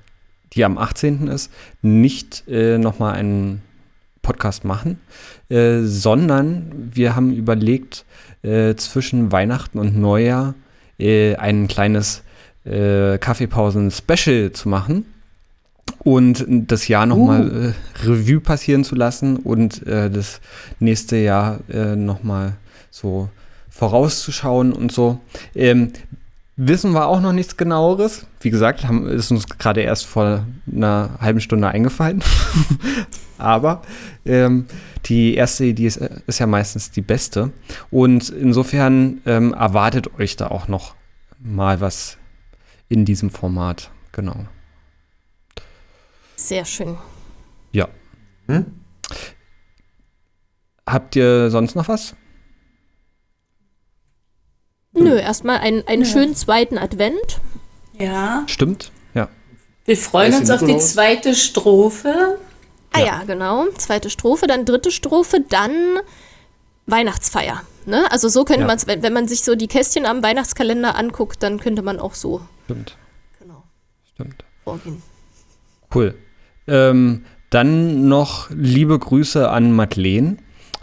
die 0.53 0.63
am 0.63 0.77
18. 0.77 1.27
ist, 1.27 1.51
nicht 1.81 2.47
äh, 2.47 2.77
noch 2.77 2.99
mal 2.99 3.13
einen 3.13 3.61
Podcast 4.21 4.65
machen, 4.65 4.99
äh, 5.49 5.81
sondern 5.81 6.91
wir 6.93 7.15
haben 7.15 7.33
überlegt, 7.33 8.05
äh, 8.43 8.75
zwischen 8.75 9.31
Weihnachten 9.31 9.79
und 9.79 9.97
Neujahr 9.97 10.53
äh, 10.99 11.35
ein 11.35 11.67
kleines 11.67 12.23
äh, 12.65 13.17
Kaffeepausen-Special 13.17 14.51
zu 14.51 14.69
machen 14.69 15.05
und 15.99 16.45
das 16.47 16.87
Jahr 16.87 17.05
nochmal 17.05 17.73
äh, 17.73 18.05
Revue 18.05 18.39
passieren 18.39 18.83
zu 18.83 18.95
lassen 18.95 19.37
und 19.37 19.85
äh, 19.87 20.09
das 20.09 20.41
nächste 20.79 21.17
Jahr 21.17 21.59
äh, 21.69 21.95
nochmal 21.95 22.53
so 22.97 23.29
vorauszuschauen 23.69 24.73
und 24.73 24.91
so. 24.91 25.19
Ähm, 25.53 25.93
wissen 26.55 26.93
wir 26.93 27.07
auch 27.07 27.21
noch 27.21 27.33
nichts 27.33 27.57
genaueres. 27.57 28.25
Wie 28.41 28.49
gesagt, 28.49 28.85
haben, 28.85 29.07
ist 29.07 29.29
uns 29.29 29.47
gerade 29.47 29.81
erst 29.81 30.05
vor 30.05 30.45
einer 30.71 31.11
halben 31.21 31.39
Stunde 31.39 31.67
eingefallen. 31.67 32.23
Aber 33.37 33.83
ähm, 34.25 34.65
die 35.05 35.35
erste 35.35 35.65
Idee 35.65 35.85
ist, 35.85 35.97
äh, 35.97 36.09
ist 36.25 36.39
ja 36.39 36.47
meistens 36.47 36.89
die 36.89 37.01
beste. 37.01 37.51
Und 37.91 38.29
insofern 38.29 39.21
ähm, 39.27 39.53
erwartet 39.53 40.19
euch 40.19 40.35
da 40.35 40.47
auch 40.47 40.67
noch 40.67 40.95
mal 41.39 41.81
was 41.81 42.17
in 42.89 43.05
diesem 43.05 43.29
Format. 43.29 43.91
Genau. 44.11 44.47
Sehr 46.35 46.65
schön. 46.65 46.97
Ja. 47.71 47.87
Hm? 48.47 48.65
Habt 50.87 51.15
ihr 51.15 51.51
sonst 51.51 51.75
noch 51.75 51.87
was? 51.87 52.15
Nö, 54.97 55.17
erstmal 55.17 55.57
einen, 55.59 55.87
einen 55.87 56.05
schönen 56.05 56.35
zweiten 56.35 56.77
Advent. 56.77 57.39
Ja. 57.97 58.43
Stimmt? 58.47 58.91
Ja. 59.13 59.29
Wir 59.85 59.97
freuen 59.97 60.33
uns 60.33 60.49
auf 60.49 60.63
die 60.63 60.77
zweite 60.77 61.35
Strophe. 61.35 62.37
Ah 62.91 62.99
Ja. 62.99 63.05
ja. 63.05 63.23
genau. 63.23 63.67
Zweite 63.77 64.09
Strophe, 64.09 64.47
dann 64.47 64.65
dritte 64.65 64.91
Strophe, 64.91 65.43
dann 65.47 65.71
Weihnachtsfeier. 66.85 67.61
Ne? 67.85 68.09
Also 68.11 68.27
so 68.29 68.43
könnte 68.43 68.61
Ja. 68.61 68.67
man 68.67 68.77
es, 68.77 68.87
wenn, 68.87 69.01
wenn 69.03 69.13
man 69.13 69.27
sich 69.27 69.43
so 69.43 69.55
die 69.55 69.67
Kästchen 69.67 70.05
am 70.05 70.23
Weihnachtskalender 70.23 70.95
anguckt, 70.95 71.41
dann 71.43 71.59
könnte 71.59 71.81
man 71.81 71.99
auch 71.99 72.13
so 72.13 72.41
Stimmt. 72.65 72.97
genau, 73.39 73.63
Stimmt. 74.13 74.43
vorgehen. 74.63 75.01
Cool. 75.93 76.15
Ähm, 76.67 77.25
dann 77.49 78.07
noch 78.09 78.49
liebe 78.49 78.99
Grüße 78.99 79.49
an 79.49 79.71
Madeleine, 79.71 80.37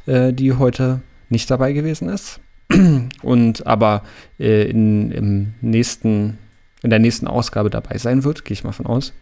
äh, 0.06 0.32
die 0.32 0.54
heute 0.54 1.02
nicht 1.28 1.50
dabei 1.50 1.72
gewesen 1.74 2.08
ist. 2.08 2.40
Und 3.22 3.66
aber 3.66 4.02
äh, 4.38 4.68
in, 4.68 5.10
im 5.12 5.54
nächsten, 5.60 6.38
in 6.82 6.90
der 6.90 6.98
nächsten 6.98 7.26
Ausgabe 7.26 7.70
dabei 7.70 7.98
sein 7.98 8.24
wird, 8.24 8.44
gehe 8.44 8.54
ich 8.54 8.64
mal 8.64 8.72
von 8.72 8.86
aus. 8.86 9.12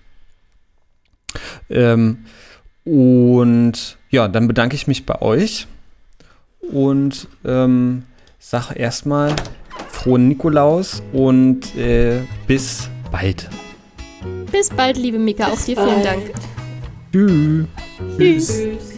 Ähm, 1.70 2.24
und 2.84 3.96
ja, 4.10 4.28
dann 4.28 4.48
bedanke 4.48 4.74
ich 4.74 4.86
mich 4.86 5.06
bei 5.06 5.22
euch 5.22 5.66
und 6.60 7.28
ähm, 7.44 8.04
sage 8.38 8.74
erstmal 8.74 9.34
frohen 9.88 10.28
Nikolaus 10.28 11.02
und 11.12 11.74
äh, 11.76 12.20
bis 12.46 12.90
bald. 13.10 13.48
Bis 14.50 14.68
bald, 14.70 14.96
liebe 14.96 15.18
Mika. 15.18 15.46
Auch 15.46 15.60
dir 15.60 15.76
vielen 15.76 16.02
bald. 16.02 16.04
Dank. 16.04 16.30
Tschüss. 17.12 17.66
Tschüss. 18.18 18.46
Tschüss. 18.48 18.91